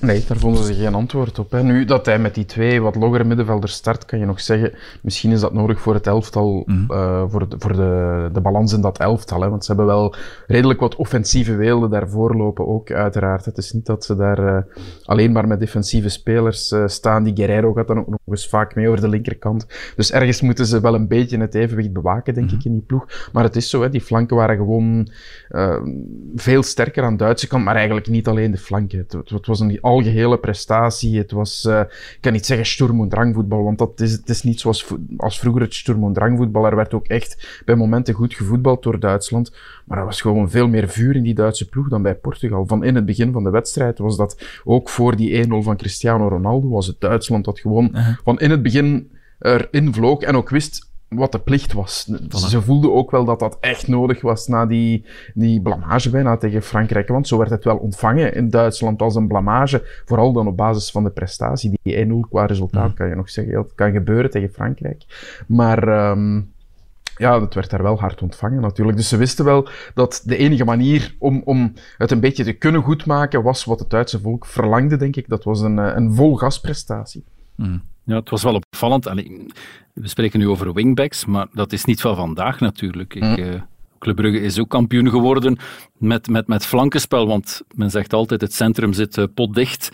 Nee, 0.00 0.24
daar 0.28 0.36
vonden 0.36 0.64
ze 0.64 0.74
geen 0.74 0.94
antwoord 0.94 1.38
op. 1.38 1.50
Hè. 1.50 1.62
Nu 1.62 1.84
dat 1.84 2.06
hij 2.06 2.18
met 2.18 2.34
die 2.34 2.44
twee 2.44 2.82
wat 2.82 2.94
loggere 2.94 3.24
middenvelders 3.24 3.72
start, 3.72 4.04
kan 4.04 4.18
je 4.18 4.26
nog 4.26 4.40
zeggen, 4.40 4.72
misschien 5.02 5.30
is 5.30 5.40
dat 5.40 5.52
nodig 5.52 5.80
voor 5.80 5.94
het 5.94 6.06
elftal, 6.06 6.62
mm. 6.66 6.86
uh, 6.90 7.24
voor, 7.28 7.48
de, 7.48 7.56
voor 7.58 7.72
de, 7.72 8.28
de 8.32 8.40
balans 8.40 8.72
in 8.72 8.80
dat 8.80 8.98
elftal. 8.98 9.40
Hè. 9.40 9.48
Want 9.48 9.64
ze 9.64 9.72
hebben 9.72 9.86
wel 9.94 10.14
redelijk 10.46 10.80
wat 10.80 10.96
offensieve 10.96 11.54
weelden 11.54 11.90
daarvoor 11.90 12.36
lopen 12.36 12.68
ook, 12.68 12.90
uiteraard. 12.90 13.44
Het 13.44 13.58
is 13.58 13.72
niet 13.72 13.86
dat 13.86 14.04
ze 14.04 14.16
daar 14.16 14.38
uh, 14.38 14.58
alleen 15.04 15.32
maar 15.32 15.46
met 15.46 15.60
defensieve 15.60 16.08
spelers 16.08 16.72
uh, 16.72 16.86
staan. 16.86 17.24
Die 17.24 17.36
Guerrero 17.36 17.72
gaat 17.72 17.88
dan 17.88 17.98
ook 17.98 18.08
nog 18.08 18.18
eens 18.24 18.48
vaak 18.48 18.74
mee 18.74 18.88
over 18.88 19.00
de 19.00 19.08
linkerkant. 19.08 19.66
Dus 19.96 20.12
ergens 20.12 20.40
moeten 20.40 20.66
ze 20.66 20.80
wel 20.80 20.94
een 20.94 21.08
beetje 21.08 21.38
het 21.38 21.54
evenwicht 21.54 21.92
bewaken, 21.92 22.34
denk 22.34 22.50
mm. 22.50 22.58
ik, 22.58 22.64
in 22.64 22.72
die 22.72 22.84
ploeg. 22.86 23.28
Maar 23.32 23.44
het 23.44 23.56
is 23.56 23.70
zo, 23.70 23.82
hè, 23.82 23.90
die 23.90 24.00
flanken 24.00 24.36
waren 24.36 24.56
gewoon 24.56 25.08
veel 26.34 26.62
sterker 26.62 27.04
aan 27.04 27.16
de 27.16 27.24
Duitse 27.24 27.46
kant, 27.46 27.64
maar 27.64 27.76
eigenlijk 27.76 28.08
niet 28.08 28.28
alleen 28.28 28.50
de 28.50 28.58
flanken. 28.58 28.98
Het, 28.98 29.30
het 29.30 29.46
was 29.46 29.60
een 29.60 29.78
algehele 29.88 30.38
prestatie. 30.38 31.18
Het 31.18 31.30
was, 31.30 31.64
uh, 31.68 31.80
ik 31.80 32.18
kan 32.20 32.32
niet 32.32 32.46
zeggen 32.46 32.66
Sturm- 32.66 33.00
und 33.00 33.10
Drangvoetbal, 33.10 33.64
want 33.64 33.78
dat 33.78 34.00
is, 34.00 34.12
het 34.12 34.28
is 34.28 34.42
niet 34.42 34.60
zoals 34.60 34.86
als 35.16 35.38
vroeger 35.38 35.62
het 35.62 35.74
Sturm- 35.74 36.04
und 36.04 36.14
Drangvoetbal. 36.14 36.66
Er 36.66 36.76
werd 36.76 36.94
ook 36.94 37.06
echt 37.06 37.62
bij 37.64 37.74
momenten 37.74 38.14
goed 38.14 38.34
gevoetbald 38.34 38.82
door 38.82 39.00
Duitsland. 39.00 39.52
Maar 39.84 39.98
er 39.98 40.04
was 40.04 40.20
gewoon 40.20 40.50
veel 40.50 40.68
meer 40.68 40.88
vuur 40.88 41.16
in 41.16 41.22
die 41.22 41.34
Duitse 41.34 41.68
ploeg 41.68 41.88
dan 41.88 42.02
bij 42.02 42.14
Portugal. 42.14 42.66
Van 42.66 42.84
in 42.84 42.94
het 42.94 43.04
begin 43.04 43.32
van 43.32 43.44
de 43.44 43.50
wedstrijd 43.50 43.98
was 43.98 44.16
dat 44.16 44.60
ook 44.64 44.88
voor 44.88 45.16
die 45.16 45.46
1-0 45.46 45.48
van 45.48 45.76
Cristiano 45.76 46.28
Ronaldo, 46.28 46.68
was 46.68 46.86
het 46.86 47.00
Duitsland 47.00 47.44
dat 47.44 47.60
gewoon 47.60 47.88
uh 47.94 48.06
-huh. 48.06 48.16
van 48.24 48.38
in 48.38 48.50
het 48.50 48.62
begin 48.62 49.10
erin 49.38 49.94
vloog 49.94 50.20
en 50.20 50.36
ook 50.36 50.48
wist 50.48 50.87
wat 51.08 51.32
de 51.32 51.38
plicht 51.38 51.72
was. 51.72 52.10
Voilà. 52.12 52.28
Ze 52.28 52.62
voelden 52.62 52.94
ook 52.94 53.10
wel 53.10 53.24
dat 53.24 53.38
dat 53.38 53.56
echt 53.60 53.88
nodig 53.88 54.20
was 54.20 54.46
na 54.46 54.66
die, 54.66 55.04
die 55.34 55.62
blamage 55.62 56.10
bijna 56.10 56.36
tegen 56.36 56.62
Frankrijk. 56.62 57.08
Want 57.08 57.28
zo 57.28 57.38
werd 57.38 57.50
het 57.50 57.64
wel 57.64 57.76
ontvangen 57.76 58.34
in 58.34 58.50
Duitsland 58.50 59.02
als 59.02 59.14
een 59.14 59.28
blamage. 59.28 60.02
Vooral 60.04 60.32
dan 60.32 60.46
op 60.46 60.56
basis 60.56 60.90
van 60.90 61.04
de 61.04 61.10
prestatie. 61.10 61.78
Die 61.82 62.06
1-0 62.06 62.10
qua 62.30 62.46
resultaat, 62.46 62.88
mm. 62.88 62.94
kan 62.94 63.08
je 63.08 63.14
nog 63.14 63.30
zeggen. 63.30 63.54
Dat 63.54 63.74
kan 63.74 63.92
gebeuren 63.92 64.30
tegen 64.30 64.50
Frankrijk. 64.52 65.04
Maar... 65.46 66.10
Um, 66.10 66.52
ja, 67.16 67.38
dat 67.38 67.54
werd 67.54 67.70
daar 67.70 67.82
wel 67.82 67.98
hard 67.98 68.22
ontvangen 68.22 68.60
natuurlijk. 68.60 68.96
Dus 68.96 69.08
ze 69.08 69.16
wisten 69.16 69.44
wel 69.44 69.68
dat 69.94 70.22
de 70.24 70.36
enige 70.36 70.64
manier 70.64 71.14
om, 71.18 71.42
om 71.44 71.72
het 71.96 72.10
een 72.10 72.20
beetje 72.20 72.44
te 72.44 72.52
kunnen 72.52 72.82
goedmaken 72.82 73.42
was 73.42 73.64
wat 73.64 73.78
het 73.78 73.90
Duitse 73.90 74.20
volk 74.20 74.46
verlangde, 74.46 74.96
denk 74.96 75.16
ik. 75.16 75.28
Dat 75.28 75.44
was 75.44 75.60
een, 75.60 75.76
een 75.76 76.14
vol 76.14 76.36
gasprestatie. 76.36 77.24
Mm. 77.58 77.82
Ja, 78.04 78.14
het 78.14 78.30
was 78.30 78.42
wel 78.42 78.54
opvallend. 78.54 79.06
Allee, 79.06 79.46
we 79.92 80.08
spreken 80.08 80.38
nu 80.38 80.48
over 80.48 80.72
wingbacks, 80.72 81.24
maar 81.24 81.46
dat 81.52 81.72
is 81.72 81.84
niet 81.84 82.00
van 82.00 82.16
vandaag 82.16 82.60
natuurlijk. 82.60 83.14
Ik, 83.14 83.22
mm. 83.22 83.38
uh, 83.38 83.60
Club 83.98 84.16
Brugge 84.16 84.40
is 84.40 84.58
ook 84.58 84.68
kampioen 84.68 85.10
geworden 85.10 85.58
met, 85.98 86.28
met, 86.28 86.46
met 86.46 86.66
flankenspel, 86.66 87.26
want 87.26 87.62
men 87.74 87.90
zegt 87.90 88.12
altijd 88.12 88.40
het 88.40 88.54
centrum 88.54 88.92
zit 88.92 89.16
uh, 89.16 89.24
potdicht. 89.34 89.90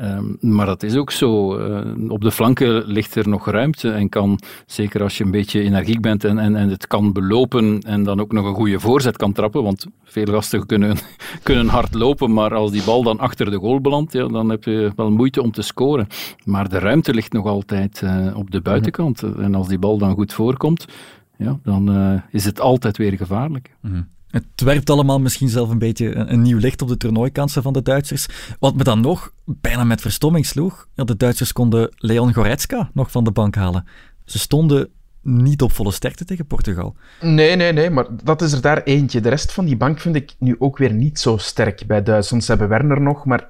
Um, 0.00 0.36
maar 0.40 0.66
dat 0.66 0.82
is 0.82 0.96
ook 0.96 1.10
zo. 1.10 1.58
Uh, 1.58 2.10
op 2.10 2.20
de 2.20 2.30
flanken 2.30 2.84
ligt 2.84 3.14
er 3.14 3.28
nog 3.28 3.50
ruimte 3.50 3.90
en 3.90 4.08
kan, 4.08 4.38
zeker 4.66 5.02
als 5.02 5.18
je 5.18 5.24
een 5.24 5.30
beetje 5.30 5.60
energiek 5.60 6.00
bent 6.00 6.24
en, 6.24 6.38
en, 6.38 6.56
en 6.56 6.68
het 6.68 6.86
kan 6.86 7.12
belopen 7.12 7.80
en 7.80 8.02
dan 8.02 8.20
ook 8.20 8.32
nog 8.32 8.46
een 8.46 8.54
goede 8.54 8.80
voorzet 8.80 9.16
kan 9.16 9.32
trappen, 9.32 9.62
want 9.62 9.86
veel 10.04 10.24
gasten 10.24 10.66
kunnen, 10.66 10.96
kunnen 11.42 11.68
hard 11.68 11.94
lopen, 11.94 12.32
maar 12.32 12.54
als 12.54 12.70
die 12.70 12.82
bal 12.84 13.02
dan 13.02 13.18
achter 13.18 13.50
de 13.50 13.56
goal 13.56 13.80
belandt, 13.80 14.12
ja, 14.12 14.28
dan 14.28 14.48
heb 14.48 14.64
je 14.64 14.92
wel 14.96 15.10
moeite 15.10 15.42
om 15.42 15.50
te 15.50 15.62
scoren. 15.62 16.06
Maar 16.44 16.68
de 16.68 16.78
ruimte 16.78 17.14
ligt 17.14 17.32
nog 17.32 17.46
altijd 17.46 18.00
uh, 18.04 18.36
op 18.36 18.50
de 18.50 18.60
buitenkant. 18.60 19.22
En 19.22 19.54
als 19.54 19.68
die 19.68 19.78
bal 19.78 19.98
dan 19.98 20.14
goed 20.14 20.32
voorkomt, 20.32 20.86
ja, 21.36 21.58
dan 21.62 21.96
uh, 21.96 22.20
is 22.30 22.44
het 22.44 22.60
altijd 22.60 22.96
weer 22.96 23.16
gevaarlijk. 23.16 23.74
Mm. 23.80 24.08
Het 24.28 24.44
werpt 24.56 24.90
allemaal 24.90 25.20
misschien 25.20 25.48
zelf 25.48 25.70
een 25.70 25.78
beetje 25.78 26.14
een, 26.14 26.42
nieuw 26.42 26.58
licht 26.58 26.82
op 26.82 26.88
de 26.88 26.96
toernooikansen 26.96 27.62
van 27.62 27.72
de 27.72 27.82
Duitsers. 27.82 28.26
Wat 28.58 28.74
me 28.74 28.84
dan 28.84 29.00
nog 29.00 29.32
bijna 29.44 29.84
met 29.84 30.00
verstomming 30.00 30.46
sloeg, 30.46 30.88
ja, 30.94 31.04
de 31.04 31.16
Duitsers 31.16 31.52
konden 31.52 31.94
Leon 31.96 32.34
Goretzka 32.34 32.90
nog 32.94 33.10
van 33.10 33.24
de 33.24 33.30
bank 33.30 33.54
halen. 33.54 33.86
Ze 34.24 34.38
stonden 34.38 34.88
niet 35.22 35.62
op 35.62 35.72
volle 35.72 35.92
sterkte 35.92 36.24
tegen 36.24 36.46
Portugal. 36.46 36.96
Nee, 37.20 37.56
nee, 37.56 37.72
nee, 37.72 37.90
maar 37.90 38.06
dat 38.24 38.42
is 38.42 38.52
er 38.52 38.60
daar 38.60 38.82
eentje. 38.82 39.20
De 39.20 39.28
rest 39.28 39.52
van 39.52 39.64
die 39.64 39.76
bank 39.76 40.00
vind 40.00 40.16
ik 40.16 40.34
nu 40.38 40.56
ook 40.58 40.78
weer 40.78 40.92
niet 40.92 41.20
zo 41.20 41.36
sterk 41.36 41.86
bij 41.86 42.02
Duitsland. 42.02 42.44
Ze 42.44 42.50
hebben 42.50 42.68
Werner 42.68 43.00
nog, 43.00 43.24
maar 43.24 43.48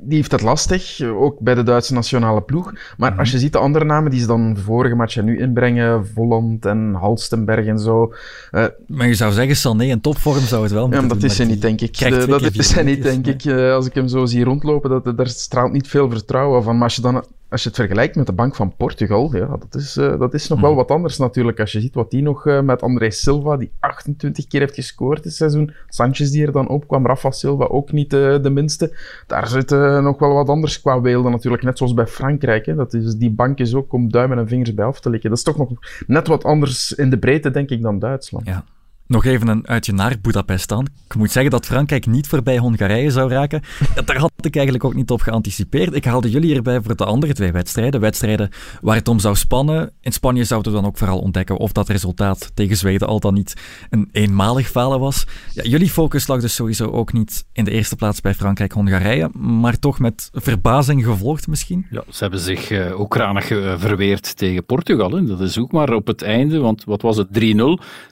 die 0.00 0.16
heeft 0.16 0.32
het 0.32 0.42
lastig, 0.42 1.02
ook 1.02 1.38
bij 1.38 1.54
de 1.54 1.62
Duitse 1.62 1.94
nationale 1.94 2.42
ploeg. 2.42 2.72
Maar 2.96 3.12
als 3.18 3.30
je 3.30 3.38
ziet 3.38 3.52
de 3.52 3.58
andere 3.58 3.84
namen 3.84 4.10
die 4.10 4.20
ze 4.20 4.26
dan 4.26 4.56
vorige 4.64 4.94
match 4.94 5.22
nu 5.22 5.38
inbrengen, 5.38 6.06
Volland 6.06 6.66
en 6.66 6.94
Halstenberg 6.94 7.66
en 7.66 7.78
zo. 7.78 8.14
Uh, 8.52 8.64
maar 8.86 9.06
je 9.06 9.14
zou 9.14 9.32
zeggen, 9.32 9.56
Sané 9.56 9.84
in 9.84 10.00
topvorm 10.00 10.40
zou 10.40 10.62
het 10.62 10.72
wel 10.72 10.88
moeten 10.88 11.02
Ja, 11.02 11.14
dat 11.14 11.22
is 11.22 11.38
hij 11.38 11.46
niet, 11.46 11.62
denk 11.62 11.80
ik. 11.80 11.98
De, 11.98 12.26
dat 12.26 12.54
is 12.54 12.72
hij 12.72 12.82
niet, 12.82 13.02
denk 13.02 13.26
ik. 13.26 13.44
Uh, 13.44 13.72
als 13.72 13.86
ik 13.86 13.94
hem 13.94 14.08
zo 14.08 14.26
zie 14.26 14.44
rondlopen, 14.44 14.90
dat, 14.90 15.16
daar 15.16 15.28
straalt 15.28 15.72
niet 15.72 15.88
veel 15.88 16.10
vertrouwen 16.10 16.62
van. 16.62 16.74
Maar 16.74 16.84
als 16.84 16.96
je 16.96 17.02
dan 17.02 17.24
als 17.50 17.62
je 17.62 17.68
het 17.68 17.78
vergelijkt 17.78 18.16
met 18.16 18.26
de 18.26 18.32
Bank 18.32 18.54
van 18.54 18.76
Portugal, 18.76 19.36
ja, 19.36 19.46
dat, 19.46 19.74
is, 19.74 19.96
uh, 19.96 20.18
dat 20.18 20.34
is 20.34 20.48
nog 20.48 20.60
wel 20.60 20.74
wat 20.74 20.90
anders 20.90 21.18
natuurlijk. 21.18 21.60
Als 21.60 21.72
je 21.72 21.80
ziet 21.80 21.94
wat 21.94 22.10
die 22.10 22.22
nog 22.22 22.46
uh, 22.46 22.60
met 22.60 22.82
André 22.82 23.10
Silva, 23.10 23.56
die 23.56 23.70
28 23.80 24.46
keer 24.46 24.60
heeft 24.60 24.74
gescoord 24.74 25.22
dit 25.22 25.34
seizoen, 25.34 25.72
Sanchez 25.88 26.30
die 26.30 26.46
er 26.46 26.52
dan 26.52 26.68
opkwam, 26.68 27.06
Rafa 27.06 27.30
Silva 27.30 27.64
ook 27.64 27.92
niet 27.92 28.12
uh, 28.12 28.42
de 28.42 28.50
minste. 28.50 28.96
Daar 29.26 29.48
zit 29.48 29.70
nog 30.02 30.18
wel 30.18 30.32
wat 30.32 30.48
anders 30.48 30.80
qua 30.80 31.00
weelde 31.00 31.30
natuurlijk, 31.30 31.62
net 31.62 31.78
zoals 31.78 31.94
bij 31.94 32.06
Frankrijk. 32.06 32.66
Hè. 32.66 32.74
Dat 32.74 32.94
is, 32.94 33.14
die 33.14 33.30
bank 33.30 33.58
is 33.58 33.74
ook 33.74 33.92
om 33.92 34.10
duimen 34.10 34.38
en 34.38 34.48
vingers 34.48 34.74
bij 34.74 34.84
af 34.84 35.00
te 35.00 35.10
likken. 35.10 35.28
Dat 35.28 35.38
is 35.38 35.44
toch 35.44 35.56
nog 35.56 35.70
net 36.06 36.26
wat 36.26 36.44
anders 36.44 36.92
in 36.92 37.10
de 37.10 37.18
breedte, 37.18 37.50
denk 37.50 37.70
ik, 37.70 37.82
dan 37.82 37.98
Duitsland. 37.98 38.46
Ja. 38.46 38.64
Nog 39.10 39.24
even 39.24 39.48
een 39.48 39.68
uitje 39.68 39.92
naar 39.92 40.16
Budapest 40.22 40.68
dan. 40.68 40.88
Ik 41.06 41.14
moet 41.14 41.30
zeggen 41.30 41.50
dat 41.50 41.66
Frankrijk 41.66 42.06
niet 42.06 42.26
voorbij 42.26 42.58
Hongarije 42.58 43.10
zou 43.10 43.30
raken. 43.30 43.62
Daar 44.04 44.18
had 44.18 44.32
ik 44.40 44.54
eigenlijk 44.54 44.84
ook 44.84 44.94
niet 44.94 45.10
op 45.10 45.20
geanticipeerd. 45.20 45.94
Ik 45.94 46.04
haalde 46.04 46.30
jullie 46.30 46.54
erbij 46.54 46.80
voor 46.82 46.96
de 46.96 47.04
andere 47.04 47.32
twee 47.32 47.52
wedstrijden. 47.52 48.00
Wedstrijden 48.00 48.50
waar 48.80 48.96
het 48.96 49.08
om 49.08 49.18
zou 49.18 49.36
spannen. 49.36 49.92
In 50.00 50.12
Spanje 50.12 50.44
zouden 50.44 50.72
we 50.72 50.78
dan 50.78 50.86
ook 50.86 50.98
vooral 50.98 51.18
ontdekken 51.18 51.56
of 51.56 51.72
dat 51.72 51.88
resultaat 51.88 52.50
tegen 52.54 52.76
Zweden 52.76 53.08
al 53.08 53.20
dan 53.20 53.34
niet 53.34 53.54
een 53.90 54.08
eenmalig 54.12 54.68
falen 54.68 55.00
was. 55.00 55.26
Ja, 55.52 55.62
jullie 55.62 55.90
focus 55.90 56.26
lag 56.26 56.40
dus 56.40 56.54
sowieso 56.54 56.86
ook 56.86 57.12
niet 57.12 57.44
in 57.52 57.64
de 57.64 57.70
eerste 57.70 57.96
plaats 57.96 58.20
bij 58.20 58.34
Frankrijk-Hongarije, 58.34 59.28
maar 59.32 59.78
toch 59.78 59.98
met 59.98 60.30
verbazing 60.32 61.04
gevolgd 61.04 61.46
misschien? 61.46 61.86
Ja, 61.90 62.02
ze 62.08 62.22
hebben 62.22 62.40
zich 62.40 62.70
uh, 62.70 63.00
ook 63.00 63.10
kranig 63.10 63.50
uh, 63.50 63.74
verweerd 63.78 64.36
tegen 64.36 64.64
Portugal. 64.64 65.10
Hè. 65.10 65.24
Dat 65.24 65.40
is 65.40 65.58
ook 65.58 65.72
maar 65.72 65.92
op 65.92 66.06
het 66.06 66.22
einde, 66.22 66.58
want 66.58 66.84
wat 66.84 67.02
was 67.02 67.16
het, 67.16 67.28
3-0? 67.28 67.36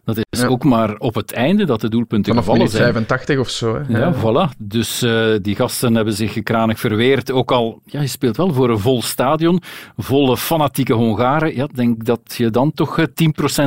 Dat 0.05 0.19
is 0.31 0.45
ook 0.45 0.65
maar 0.65 0.88
op 0.99 1.15
het 1.15 1.33
einde 1.33 1.65
dat 1.65 1.81
de 1.81 1.89
doelpunten 1.89 2.33
Vanaf 2.33 2.49
gevallen 2.49 2.71
zijn. 2.71 2.83
85 2.83 3.39
of 3.39 3.49
zo. 3.49 3.75
Hè? 3.75 3.99
Ja, 3.99 4.15
voilà. 4.15 4.57
Dus 4.59 5.03
uh, 5.03 5.35
die 5.43 5.55
gasten 5.55 5.95
hebben 5.95 6.15
zich 6.15 6.33
gekranig 6.33 6.81
verweerd. 6.81 7.31
Ook 7.31 7.53
al, 7.53 7.81
ja, 7.85 8.01
je 8.01 8.07
speelt 8.07 8.37
wel 8.37 8.53
voor 8.53 8.71
een 8.71 8.79
vol 8.79 9.03
stadion, 9.03 9.63
volle 9.97 10.37
fanatieke 10.37 10.93
Hongaren. 10.93 11.55
Ja, 11.55 11.67
denk 11.75 12.05
dat 12.05 12.35
je 12.37 12.51
dan 12.51 12.73
toch 12.73 12.99
10% 13.01 13.05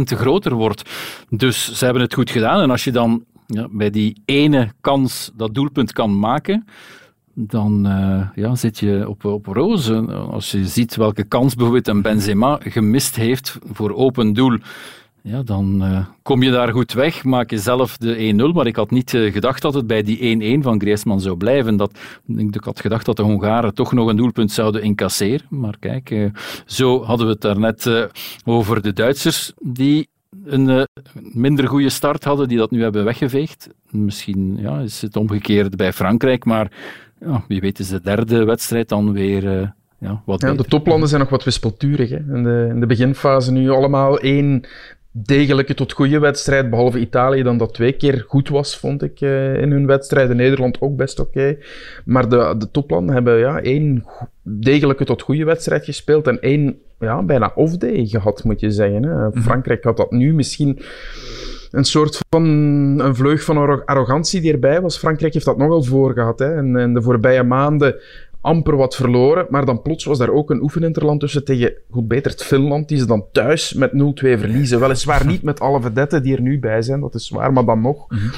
groter 0.04 0.54
wordt. 0.54 0.90
Dus 1.30 1.78
ze 1.78 1.84
hebben 1.86 2.04
het 2.04 2.14
goed 2.14 2.30
gedaan. 2.30 2.62
En 2.62 2.72
als 2.72 2.84
je 2.84 2.92
dan 2.92 3.24
ja, 3.48 3.68
bij 3.72 3.90
die 3.90 4.22
ene 4.26 4.72
kans 4.82 5.32
dat 5.36 5.54
doelpunt 5.54 5.94
kan 5.94 6.20
maken, 6.20 6.66
dan 7.34 7.88
uh, 7.88 8.28
ja, 8.36 8.56
zit 8.56 8.80
je 8.80 9.06
op, 9.08 9.26
op 9.26 9.46
roze. 9.46 9.96
Als 10.32 10.52
je 10.52 10.66
ziet 10.66 10.96
welke 10.96 11.24
kans 11.24 11.56
bijvoorbeeld 11.56 11.88
een 11.88 12.02
Benzema 12.02 12.60
gemist 12.64 13.16
heeft 13.16 13.58
voor 13.72 13.96
open 13.96 14.34
doel 14.34 14.58
ja, 15.24 15.44
dan 15.44 15.84
uh, 15.84 16.06
kom 16.22 16.44
je 16.44 16.52
daar 16.52 16.72
goed 16.72 16.94
weg, 16.94 17.24
maak 17.24 17.50
je 17.50 17.58
zelf 17.58 17.98
de 17.98 18.50
1-0. 18.52 18.56
Maar 18.56 18.68
ik 18.68 18.76
had 18.76 18.92
niet 18.92 19.14
uh, 19.14 19.34
gedacht 19.34 19.62
dat 19.62 19.74
het 19.74 19.88
bij 19.88 20.04
die 20.04 20.58
1-1 20.60 20.64
van 20.64 20.80
Griezmann 20.80 21.20
zou 21.20 21.38
blijven. 21.38 21.78
Dat, 21.78 22.00
ik 22.38 22.64
had 22.64 22.80
gedacht 22.80 23.06
dat 23.06 23.18
de 23.18 23.24
Hongaren 23.24 23.74
toch 23.74 23.94
nog 23.94 24.08
een 24.08 24.16
doelpunt 24.16 24.52
zouden 24.52 24.84
incasseren. 24.84 25.46
Maar 25.50 25.76
kijk, 25.80 26.10
uh, 26.10 26.30
zo 26.66 27.04
hadden 27.04 27.26
we 27.26 27.32
het 27.32 27.42
daarnet 27.42 28.10
over 28.46 28.82
de 28.82 28.94
Duitsers 28.94 29.54
die 29.60 30.10
een 30.46 30.88
minder 31.34 31.68
goede 31.68 31.90
start 31.90 32.24
hadden, 32.24 32.48
die 32.48 32.58
dat 32.58 32.72
nu 32.72 32.82
hebben 32.82 33.04
weggeveegd. 33.04 33.70
Misschien 33.90 34.58
ja, 34.60 34.80
is 34.80 35.02
het 35.02 35.16
omgekeerd 35.16 35.76
bij 35.76 35.94
Frankrijk, 35.94 36.46
maar 36.46 36.72
ja, 37.20 37.44
wie 37.48 37.62
weet 37.62 37.80
is 37.80 37.88
de 37.88 38.02
derde 38.02 38.44
wedstrijd 38.44 38.90
dan 38.90 39.14
weer... 39.14 39.74
Ja, 40.00 40.22
wat 40.26 40.42
ja, 40.42 40.54
de 40.54 40.64
toplanden 40.64 41.10
zijn 41.10 41.22
nog 41.22 41.30
wat 41.30 41.44
wispelturig. 41.44 42.10
Hè. 42.10 42.18
In, 42.18 42.44
de, 42.44 42.68
in 42.70 42.80
de 42.80 42.86
beginfase 42.86 43.52
nu 43.52 43.70
allemaal 43.70 44.20
één 44.20 44.66
degelijke 45.12 45.74
tot 45.74 45.92
goede 45.92 46.20
wedstrijd, 46.20 46.70
behalve 46.70 47.00
Italië 47.00 47.44
dan 47.44 47.58
dat 47.58 47.74
twee 47.74 47.92
keer 47.92 48.24
goed 48.28 48.50
was, 48.50 48.78
vond 48.78 49.04
ik 49.04 49.22
uh, 49.22 49.62
in 49.62 49.72
hun 49.72 49.86
wedstrijden. 49.86 50.36
Nederland 50.36 50.82
ook 50.82 50.96
best 50.96 51.20
oké. 51.20 51.40
Okay. 51.40 51.58
Maar 52.06 52.30
de, 52.30 52.56
de 52.58 52.72
toplanden 52.72 53.14
hebben 53.14 53.38
ja, 53.38 53.62
één 53.62 54.06
degelijke 54.44 55.06
tot 55.06 55.22
goede 55.22 55.46
wedstrijd 55.46 55.86
gespeeld 55.86 56.28
en 56.28 56.40
één 56.40 56.80
ja, 57.00 57.24
bijna 57.24 57.52
off-day 57.56 58.06
gehad, 58.06 58.44
moet 58.44 58.60
je 58.60 58.72
zeggen. 58.72 59.04
Hè. 59.04 59.14
-hmm. 59.14 59.42
Frankrijk 59.42 59.84
had 59.84 59.98
dat 59.98 60.12
nu 60.12 60.34
misschien 60.34 60.80
een 61.72 61.86
soort 61.86 62.20
van 62.30 62.46
een 63.00 63.16
vleug 63.16 63.44
van 63.44 63.86
arrogantie 63.86 64.42
die 64.42 64.52
erbij 64.52 64.82
was. 64.82 64.98
Frankrijk 64.98 65.34
heeft 65.34 65.46
dat 65.46 65.58
nogal 65.58 65.84
voor 65.84 66.14
gehad. 66.14 66.40
Hè. 66.40 66.56
En 66.56 66.76
in 66.76 66.94
de 66.94 67.02
voorbije 67.02 67.44
maanden 67.44 67.96
amper 68.42 68.76
wat 68.76 68.96
verloren. 68.96 69.48
Maar 69.50 69.66
dan 69.66 69.82
plots 69.82 70.06
was 70.06 70.18
daar 70.18 70.30
ook 70.30 70.50
een 70.50 70.62
oefeninterland 70.62 71.20
tussen 71.20 71.46
tegen, 71.46 71.74
goed 71.90 72.08
beter, 72.08 72.32
het 72.32 72.44
Finland, 72.44 72.88
die 72.88 72.98
ze 72.98 73.06
dan 73.06 73.26
thuis 73.32 73.74
met 73.74 73.92
0-2 73.92 73.94
verliezen. 74.14 74.80
Weliswaar 74.80 75.26
niet 75.26 75.42
met 75.42 75.60
alle 75.60 75.82
vedetten 75.82 76.24
die 76.24 76.36
er 76.36 76.42
nu 76.42 76.60
bij 76.60 76.82
zijn, 76.82 77.00
dat 77.00 77.16
is 77.16 77.30
waar, 77.30 77.54
maar 77.54 77.66
dan 77.66 77.82
nog. 77.82 78.06
-hmm. 78.08 78.32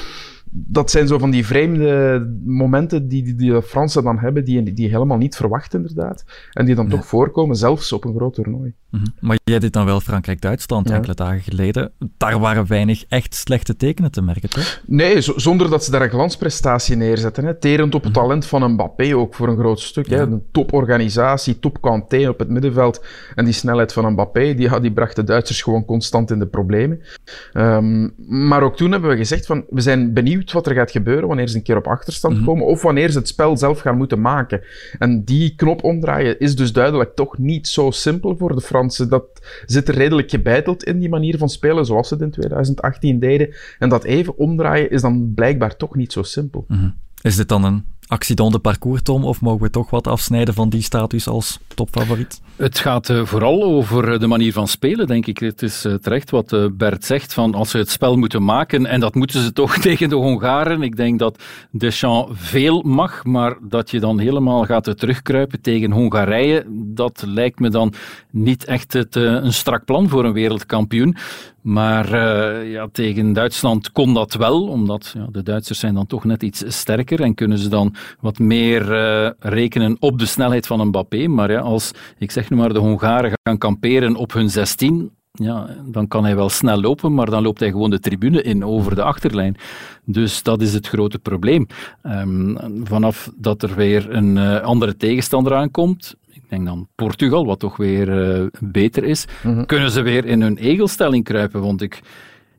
Dat 0.55 0.91
zijn 0.91 1.07
zo 1.07 1.17
van 1.17 1.31
die 1.31 1.45
vreemde 1.45 2.33
momenten 2.45 3.07
die, 3.07 3.23
die, 3.23 3.35
die 3.35 3.51
de 3.51 3.61
Fransen 3.61 4.03
dan 4.03 4.19
hebben, 4.19 4.45
die, 4.45 4.73
die 4.73 4.89
helemaal 4.89 5.17
niet 5.17 5.35
verwachten, 5.35 5.79
inderdaad. 5.79 6.25
En 6.51 6.65
die 6.65 6.75
dan 6.75 6.87
nee. 6.87 6.97
toch 6.97 7.05
voorkomen, 7.05 7.55
zelfs 7.55 7.91
op 7.93 8.05
een 8.05 8.15
groot 8.15 8.33
toernooi. 8.33 8.73
Mm 8.89 8.99
-hmm. 8.99 9.13
Maar 9.19 9.37
jij 9.43 9.59
deed 9.59 9.73
dan 9.73 9.85
wel 9.85 9.99
Frankrijk-Duitsland 9.99 10.89
ja. 10.89 10.95
enkele 10.95 11.13
dagen 11.13 11.41
geleden. 11.41 11.91
Daar 12.17 12.39
waren 12.39 12.67
weinig 12.67 13.05
echt 13.07 13.35
slechte 13.35 13.75
tekenen 13.75 14.11
te 14.11 14.21
merken, 14.21 14.49
toch? 14.49 14.81
Nee, 14.85 15.21
zonder 15.21 15.69
dat 15.69 15.83
ze 15.83 15.91
daar 15.91 16.01
een 16.01 16.09
glansprestatie 16.09 16.95
neerzetten. 16.95 17.45
Hè. 17.45 17.55
Terend 17.55 17.95
op 17.95 18.03
het 18.03 18.15
-hmm. 18.15 18.23
talent 18.23 18.45
van 18.45 18.71
Mbappé 18.71 19.15
ook 19.15 19.33
voor 19.33 19.47
een 19.47 19.57
groot 19.57 19.79
stuk. 19.79 20.07
Ja. 20.07 20.17
Hè. 20.17 20.21
Een 20.21 20.43
toporganisatie, 20.51 21.59
top 21.59 21.81
Kanté 21.81 22.29
op 22.29 22.39
het 22.39 22.49
middenveld. 22.49 23.05
En 23.35 23.45
die 23.45 23.53
snelheid 23.53 23.93
van 23.93 24.11
Mbappé, 24.11 24.53
die, 24.53 24.79
die 24.79 24.91
bracht 24.91 25.15
de 25.15 25.23
Duitsers 25.23 25.61
gewoon 25.61 25.85
constant 25.85 26.31
in 26.31 26.39
de 26.39 26.47
problemen. 26.47 27.01
Um, 27.53 28.13
maar 28.27 28.63
ook 28.63 28.75
toen 28.75 28.91
hebben 28.91 29.09
we 29.09 29.17
gezegd 29.17 29.45
van, 29.45 29.65
we 29.69 29.81
zijn 29.81 30.13
benieuwd 30.13 30.42
wat 30.51 30.67
er 30.67 30.73
gaat 30.73 30.91
gebeuren 30.91 31.27
wanneer 31.27 31.47
ze 31.47 31.55
een 31.55 31.63
keer 31.63 31.77
op 31.77 31.87
achterstand 31.87 32.33
mm 32.33 32.39
-hmm. 32.39 32.49
komen, 32.49 32.65
of 32.65 32.81
wanneer 32.81 33.11
ze 33.11 33.17
het 33.17 33.27
spel 33.27 33.57
zelf 33.57 33.79
gaan 33.79 33.97
moeten 33.97 34.21
maken. 34.21 34.61
En 34.99 35.23
die 35.23 35.55
knop 35.55 35.83
omdraaien 35.83 36.39
is 36.39 36.55
dus 36.55 36.73
duidelijk 36.73 37.15
toch 37.15 37.37
niet 37.37 37.67
zo 37.67 37.91
simpel 37.91 38.37
voor 38.37 38.55
de 38.55 38.61
Fransen. 38.61 39.09
Dat 39.09 39.25
zit 39.65 39.87
er 39.87 39.95
redelijk 39.95 40.29
gebeiteld 40.29 40.83
in 40.83 40.99
die 40.99 41.09
manier 41.09 41.37
van 41.37 41.49
spelen, 41.49 41.85
zoals 41.85 42.07
ze 42.07 42.13
het 42.13 42.23
in 42.23 42.31
2018 42.31 43.19
deden. 43.19 43.53
En 43.79 43.89
dat 43.89 44.03
even 44.03 44.37
omdraaien 44.37 44.89
is 44.89 45.01
dan 45.01 45.31
blijkbaar 45.35 45.77
toch 45.77 45.95
niet 45.95 46.11
zo 46.11 46.23
simpel. 46.23 46.65
Mm 46.67 46.77
-hmm. 46.77 46.95
Is 47.21 47.35
dit 47.35 47.47
dan 47.47 47.63
een 47.63 47.85
accident 48.07 48.51
de 48.51 48.59
parcours, 48.59 49.01
Tom? 49.01 49.25
Of 49.25 49.41
mogen 49.41 49.61
we 49.61 49.69
toch 49.69 49.89
wat 49.89 50.07
afsnijden 50.07 50.53
van 50.53 50.69
die 50.69 50.81
status 50.81 51.27
als 51.27 51.59
topfavoriet? 51.75 52.41
Het 52.55 52.79
gaat 52.79 53.09
uh, 53.09 53.25
vooral 53.25 53.63
over 53.63 54.19
de 54.19 54.27
manier 54.27 54.53
van 54.53 54.67
spelen, 54.67 55.07
denk 55.07 55.25
ik. 55.25 55.37
Het 55.37 55.61
is 55.61 55.85
uh, 55.85 55.93
terecht 55.93 56.29
wat 56.29 56.77
Bert 56.77 57.05
zegt, 57.05 57.33
van 57.33 57.55
als 57.55 57.69
ze 57.69 57.77
het 57.77 57.89
spel 57.89 58.17
moeten 58.17 58.43
maken, 58.43 58.85
en 58.85 58.99
dat 58.99 59.15
moeten 59.15 59.41
ze 59.41 59.53
toch 59.63 59.77
tegen 59.77 60.09
de 60.09 60.15
Hongaren. 60.15 60.81
Ik 60.81 60.95
denk 60.95 61.19
dat 61.19 61.43
Deschamps 61.71 62.31
veel 62.33 62.81
mag, 62.81 63.23
maar 63.23 63.57
dat 63.61 63.91
je 63.91 63.99
dan 63.99 64.19
helemaal 64.19 64.65
gaat 64.65 64.97
terugkruipen 64.97 65.61
tegen 65.61 65.91
Hongarije, 65.91 66.65
dat 66.69 67.23
lijkt 67.27 67.59
me 67.59 67.69
dan 67.69 67.93
niet 68.31 68.65
echt 68.65 68.93
het, 68.93 69.15
een 69.15 69.53
strak 69.53 69.85
plan 69.85 70.09
voor 70.09 70.25
een 70.25 70.33
wereldkampioen. 70.33 71.15
Maar 71.61 72.17
ja, 72.65 72.87
tegen 72.91 73.33
Duitsland 73.33 73.91
kon 73.91 74.13
dat 74.13 74.33
wel, 74.33 74.67
omdat 74.67 75.13
ja, 75.17 75.27
de 75.31 75.43
Duitsers 75.43 75.79
zijn 75.79 75.93
dan 75.93 76.07
toch 76.07 76.23
net 76.23 76.43
iets 76.43 76.63
sterker 76.67 77.21
en 77.21 77.35
kunnen 77.35 77.57
ze 77.57 77.69
dan 77.69 77.92
wat 78.19 78.39
meer 78.39 78.91
uh, 78.91 79.29
rekenen 79.39 79.95
op 79.99 80.19
de 80.19 80.25
snelheid 80.25 80.67
van 80.67 80.87
Mbappé. 80.87 81.27
Maar 81.27 81.51
ja, 81.51 81.59
als, 81.59 81.91
ik 82.17 82.31
zeg 82.31 82.49
nu 82.49 82.57
maar, 82.57 82.73
de 82.73 82.79
Hongaren 82.79 83.31
gaan 83.43 83.57
kamperen 83.57 84.15
op 84.15 84.33
hun 84.33 84.49
16, 84.49 85.11
ja, 85.31 85.67
dan 85.85 86.07
kan 86.07 86.23
hij 86.23 86.35
wel 86.35 86.49
snel 86.49 86.81
lopen, 86.81 87.13
maar 87.13 87.29
dan 87.29 87.43
loopt 87.43 87.59
hij 87.59 87.69
gewoon 87.69 87.89
de 87.89 87.99
tribune 87.99 88.41
in 88.41 88.65
over 88.65 88.95
de 88.95 89.03
achterlijn. 89.03 89.55
Dus 90.05 90.43
dat 90.43 90.61
is 90.61 90.73
het 90.73 90.87
grote 90.87 91.19
probleem. 91.19 91.67
Um, 92.03 92.57
vanaf 92.83 93.31
dat 93.35 93.63
er 93.63 93.75
weer 93.75 94.15
een 94.15 94.35
uh, 94.35 94.59
andere 94.59 94.97
tegenstander 94.97 95.53
aankomt, 95.53 96.15
ik 96.27 96.49
denk 96.49 96.65
dan 96.65 96.87
Portugal, 96.95 97.45
wat 97.45 97.59
toch 97.59 97.77
weer 97.77 98.37
uh, 98.39 98.47
beter 98.59 99.03
is, 99.03 99.25
mm 99.43 99.53
-hmm. 99.53 99.65
kunnen 99.65 99.91
ze 99.91 100.01
weer 100.01 100.25
in 100.25 100.41
hun 100.41 100.57
egelstelling 100.57 101.23
kruipen. 101.23 101.61
Want 101.61 101.81
ik, 101.81 102.01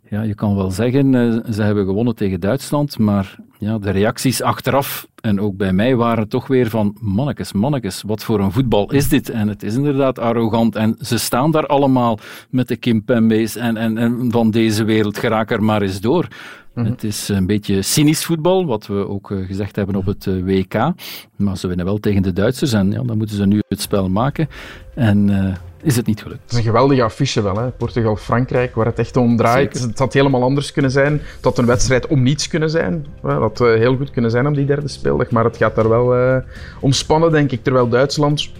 ja, 0.08 0.22
je 0.22 0.34
kan 0.34 0.56
wel 0.56 0.70
zeggen, 0.70 1.12
uh, 1.12 1.52
ze 1.52 1.62
hebben 1.62 1.84
gewonnen 1.84 2.14
tegen 2.14 2.40
Duitsland, 2.40 2.98
maar 2.98 3.36
ja, 3.58 3.78
de 3.78 3.90
reacties 3.90 4.42
achteraf, 4.42 5.08
en 5.20 5.40
ook 5.40 5.56
bij 5.56 5.72
mij, 5.72 5.96
waren 5.96 6.28
toch 6.28 6.46
weer 6.46 6.70
van 6.70 6.96
mannekes, 7.00 7.52
mannekes, 7.52 8.02
wat 8.02 8.24
voor 8.24 8.40
een 8.40 8.52
voetbal 8.52 8.92
is 8.92 9.08
dit? 9.08 9.30
En 9.30 9.48
het 9.48 9.62
is 9.62 9.74
inderdaad 9.74 10.18
arrogant. 10.18 10.76
En 10.76 10.96
ze 11.00 11.18
staan 11.18 11.50
daar 11.50 11.66
allemaal 11.66 12.18
met 12.50 12.68
de 12.68 12.76
Kimpembe's 12.76 13.56
en, 13.56 13.76
en, 13.76 13.98
en 13.98 14.30
van 14.30 14.50
deze 14.50 14.84
wereld, 14.84 15.18
geraak 15.18 15.50
er 15.50 15.62
maar 15.62 15.82
eens 15.82 16.00
door. 16.00 16.28
Mm 16.74 16.82
-hmm. 16.82 16.92
Het 16.92 17.04
is 17.04 17.28
een 17.28 17.46
beetje 17.46 17.82
cynisch 17.82 18.24
voetbal, 18.24 18.66
wat 18.66 18.86
we 18.86 19.08
ook 19.08 19.30
uh, 19.30 19.46
gezegd 19.46 19.76
hebben 19.76 19.96
op 19.96 20.06
het 20.06 20.26
uh, 20.26 20.44
WK. 20.44 20.92
Maar 21.36 21.56
ze 21.56 21.66
winnen 21.66 21.86
wel 21.86 21.98
tegen 21.98 22.22
de 22.22 22.32
Duitsers 22.32 22.72
en 22.72 22.90
ja, 22.90 23.02
dan 23.02 23.16
moeten 23.16 23.36
ze 23.36 23.46
nu 23.46 23.62
het 23.68 23.80
spel 23.80 24.08
maken. 24.08 24.48
En 24.94 25.28
uh, 25.28 25.54
is 25.84 25.96
het 25.96 26.06
niet 26.06 26.22
gelukt. 26.22 26.40
Het 26.42 26.52
is 26.52 26.58
een 26.58 26.64
geweldige 26.64 27.02
affiche 27.02 27.42
wel, 27.42 27.56
hè? 27.56 27.70
Portugal-Frankrijk, 27.70 28.74
waar 28.74 28.86
het 28.86 28.98
echt 28.98 29.16
om 29.16 29.36
draait. 29.36 29.80
Het 29.80 29.98
had 29.98 30.12
helemaal 30.12 30.42
anders 30.42 30.72
kunnen 30.72 30.90
zijn. 30.90 31.12
Het 31.12 31.44
had 31.44 31.58
een 31.58 31.66
wedstrijd 31.66 32.06
om 32.06 32.22
niets 32.22 32.48
kunnen 32.48 32.70
zijn. 32.70 33.06
Dat 33.22 33.38
had 33.38 33.60
uh, 33.60 33.74
heel 33.74 33.96
goed 33.96 34.10
kunnen 34.10 34.30
zijn 34.30 34.46
op 34.46 34.54
die 34.54 34.66
derde 34.66 34.88
speeldag, 34.88 35.30
maar 35.30 35.44
het 35.44 35.56
gaat 35.56 35.74
daar 35.74 35.88
wel 35.88 36.16
uh, 36.16 36.36
om 36.80 36.92
spannen, 36.92 37.32
denk 37.32 37.50
ik. 37.50 37.62
Terwijl 37.62 37.88
Duitsland 37.88 38.50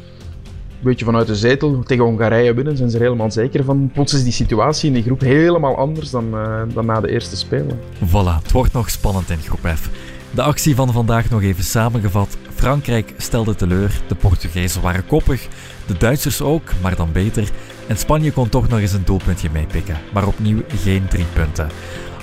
een 0.85 0.91
beetje 0.91 1.05
vanuit 1.05 1.27
de 1.27 1.37
zetel 1.37 1.83
tegen 1.83 2.05
Hongarije 2.05 2.55
winnen, 2.55 2.77
zijn 2.77 2.91
ze 2.91 2.97
er 2.97 3.03
helemaal 3.03 3.31
zeker 3.31 3.65
van. 3.65 3.91
Plots 3.93 4.15
is 4.15 4.23
die 4.23 4.33
situatie 4.33 4.89
in 4.89 4.95
die 4.95 5.03
groep 5.03 5.21
helemaal 5.21 5.77
anders 5.77 6.11
dan, 6.11 6.35
uh, 6.35 6.63
dan 6.75 6.87
na 6.87 7.01
de 7.01 7.11
eerste 7.11 7.37
spelen. 7.37 7.81
Voilà, 8.07 8.43
het 8.43 8.53
wordt 8.53 8.73
nog 8.73 8.91
spannend 8.91 9.31
in 9.31 9.39
groep 9.39 9.77
F. 9.77 9.91
De 10.31 10.43
actie 10.43 10.75
van 10.75 10.93
vandaag 10.93 11.31
nog 11.31 11.43
even 11.43 11.65
samengevat. 11.65 12.37
Frankrijk 12.55 13.15
stelde 13.17 13.55
teleur, 13.55 14.01
de 14.09 14.15
Portugezen 14.15 14.83
waren 14.83 15.07
koppig, 15.07 15.49
de 15.87 15.99
Duitsers 15.99 16.43
ook, 16.43 16.73
maar 16.83 16.97
dan 16.97 17.13
beter. 17.13 17.49
En 17.87 17.97
Spanje 17.97 18.33
kon 18.33 18.49
toch 18.49 18.69
nog 18.69 18.79
eens 18.79 18.93
een 18.93 19.05
doelpuntje 19.05 19.49
meepikken, 19.53 19.97
maar 20.13 20.27
opnieuw 20.27 20.63
geen 20.83 21.09
drie 21.09 21.27
punten. 21.33 21.69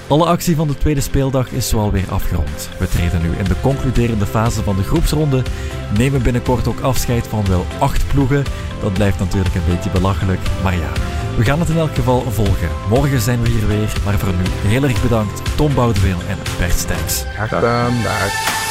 Alle 0.08 0.26
actie 0.26 0.56
van 0.56 0.68
de 0.68 0.78
tweede 0.78 1.02
speeldag 1.02 1.52
is 1.52 1.70
zo 1.70 1.80
alweer 1.80 2.12
afgerond. 2.12 2.70
We 2.80 2.88
treden 2.90 3.22
nu 3.22 3.30
in 3.38 3.44
de 3.44 3.62
concluderende 3.62 4.26
fase 4.26 4.64
van 4.64 4.76
de 4.76 4.84
groepsronde, 4.84 5.44
nemen 5.98 6.24
binnenkort 6.24 6.68
ook 6.68 6.80
afscheid 6.80 7.28
van 7.28 7.46
wel 7.48 7.66
acht 7.80 8.08
ploegen. 8.08 8.44
Dat 8.82 8.94
blijft 8.94 9.20
natuurlijk 9.20 9.56
een 9.56 9.76
beetje 9.76 9.90
belachelijk, 9.90 10.40
maar 10.64 10.74
ja, 10.74 10.92
we 11.38 11.44
gaan 11.44 11.60
het 11.60 11.70
in 11.70 11.78
elk 11.78 11.96
geval 11.96 12.22
volgen. 12.32 12.70
Morgen 12.90 13.22
zijn 13.22 13.42
we 13.42 13.50
hier 13.50 13.68
weer, 13.68 13.94
maar 14.06 14.20
voor 14.20 14.34
nu 14.34 14.70
heel 14.70 14.84
erg 14.84 15.02
bedankt 15.02 15.56
Tom 15.56 15.74
Boudeweel 15.74 16.20
en 16.28 16.38
Bert. 16.58 16.86
Graag 17.34 17.50
gedaan, 17.50 17.94
dag. 18.04 18.71